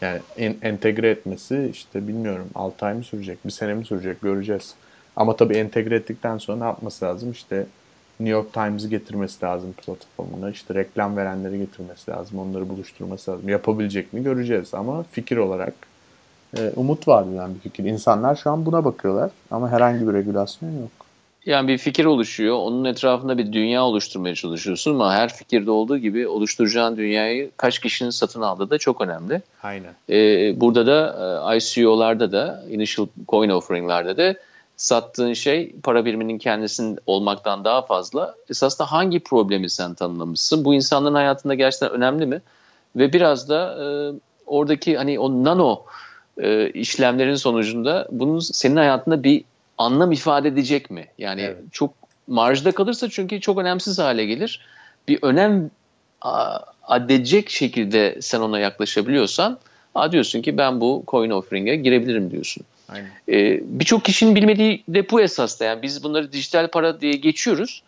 [0.00, 4.74] Yani en, entegre etmesi işte bilmiyorum 6 ay mı sürecek, bir sene mi sürecek göreceğiz.
[5.16, 7.30] Ama tabii entegre ettikten sonra ne yapması lazım?
[7.30, 7.66] İşte
[8.20, 10.50] New York Times'ı getirmesi lazım platformuna.
[10.50, 12.38] İşte reklam verenleri getirmesi lazım.
[12.38, 13.48] Onları buluşturması lazım.
[13.48, 14.74] Yapabilecek mi göreceğiz.
[14.74, 15.74] Ama fikir olarak
[16.58, 17.84] e, umut var yani bir fikir.
[17.84, 19.30] İnsanlar şu an buna bakıyorlar.
[19.50, 21.05] Ama herhangi bir regülasyon yok.
[21.46, 22.56] Yani bir fikir oluşuyor.
[22.56, 28.10] Onun etrafında bir dünya oluşturmaya çalışıyorsun ama her fikirde olduğu gibi oluşturacağın dünyayı kaç kişinin
[28.10, 29.42] satın aldığı da çok önemli.
[29.62, 29.94] Aynen.
[30.10, 34.34] Ee, burada da e, ICO'larda da, initial coin offering'larda da
[34.76, 38.34] sattığın şey para biriminin kendisinin olmaktan daha fazla.
[38.50, 40.64] Esasında hangi problemi sen tanımlamışsın?
[40.64, 42.42] Bu insanların hayatında gerçekten önemli mi?
[42.96, 43.86] Ve biraz da e,
[44.46, 45.82] oradaki hani o nano
[46.38, 49.44] e, işlemlerin sonucunda bunun senin hayatında bir
[49.78, 51.06] anlam ifade edecek mi?
[51.18, 51.56] Yani evet.
[51.72, 51.94] çok
[52.26, 54.60] marjda kalırsa çünkü çok önemsiz hale gelir.
[55.08, 55.70] Bir önem
[56.82, 59.58] adedecek şekilde sen ona yaklaşabiliyorsan
[59.96, 62.64] Aa diyorsun ki ben bu coin offering'e girebilirim diyorsun.
[63.28, 67.82] Ee, Birçok kişinin bilmediği de bu esas da yani biz bunları dijital para diye geçiyoruz.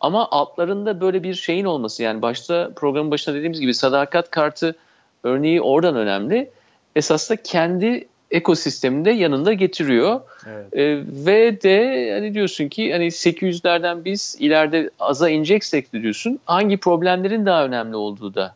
[0.00, 4.76] Ama altlarında böyle bir şeyin olması yani başta programın başında dediğimiz gibi sadakat kartı
[5.22, 6.50] örneği oradan önemli.
[6.96, 10.20] Esas da kendi ekosisteminde yanında getiriyor.
[10.46, 10.76] Evet.
[10.76, 16.76] E, ve de hani diyorsun ki hani 800'lerden biz ileride aza ineceksek de diyorsun hangi
[16.76, 18.54] problemlerin daha önemli olduğu da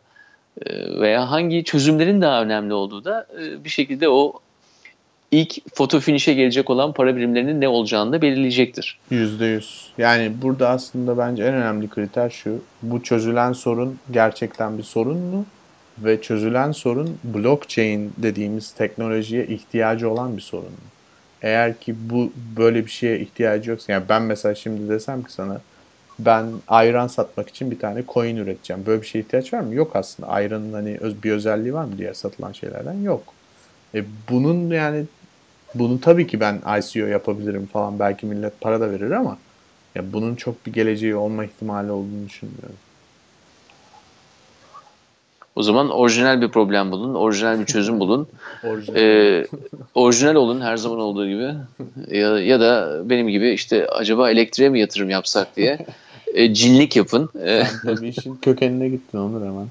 [0.65, 4.33] e, veya hangi çözümlerin daha önemli olduğu da e, bir şekilde o
[5.31, 8.99] ilk foto finish'e gelecek olan para birimlerinin ne olacağını da belirleyecektir.
[9.09, 9.89] Yüzde yüz.
[9.97, 12.61] Yani burada aslında bence en önemli kriter şu.
[12.81, 15.45] Bu çözülen sorun gerçekten bir sorun mu?
[15.97, 20.73] Ve çözülen sorun blockchain dediğimiz teknolojiye ihtiyacı olan bir sorun.
[21.41, 25.61] Eğer ki bu böyle bir şeye ihtiyacı yoksa yani ben mesela şimdi desem ki sana
[26.19, 28.85] ben ayran satmak için bir tane coin üreteceğim.
[28.85, 29.73] Böyle bir şeye ihtiyaç var mı?
[29.73, 30.29] Yok aslında.
[30.29, 33.01] Ayranın hani öz, bir özelliği var mı diğer satılan şeylerden?
[33.01, 33.23] Yok.
[33.95, 35.05] E bunun yani
[35.75, 37.99] bunu tabii ki ben ICO yapabilirim falan.
[37.99, 39.37] Belki millet para da verir ama
[39.95, 42.75] ya bunun çok bir geleceği olma ihtimali olduğunu düşünmüyorum.
[45.55, 48.27] O zaman orijinal bir problem bulun, orijinal bir çözüm bulun.
[48.63, 48.99] Orijinal.
[48.99, 49.47] Ee,
[49.95, 51.53] orijinal olun her zaman olduğu gibi.
[52.17, 55.85] Ya, ya da benim gibi işte acaba elektriğe mi yatırım yapsak diye
[56.33, 57.29] e, cinlik yapın.
[57.33, 59.67] Sen tabii işin kökenine gittin Onur hemen.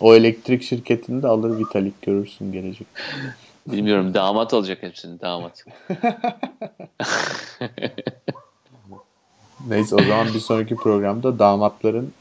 [0.00, 2.86] o elektrik şirketini de alır Vitalik görürsün gelecek.
[3.66, 5.64] bilmiyorum damat olacak hepsini damat.
[9.68, 12.12] Neyse o zaman bir sonraki programda damatların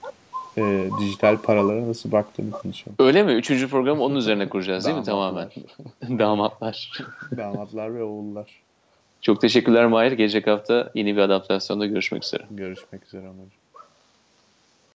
[0.60, 2.96] e, dijital paralara nasıl baktığını konuşalım.
[3.00, 3.32] Öyle mi?
[3.32, 5.50] Üçüncü programı onun üzerine kuracağız değil mi tamamen?
[6.10, 6.92] Damatlar.
[7.38, 7.96] Damatlar.
[7.96, 8.62] Ve oğullar.
[9.22, 10.12] Çok teşekkürler Mahir.
[10.12, 12.44] Gelecek hafta yeni bir adaptasyonda görüşmek üzere.
[12.52, 13.59] Görüşmek üzere Onur.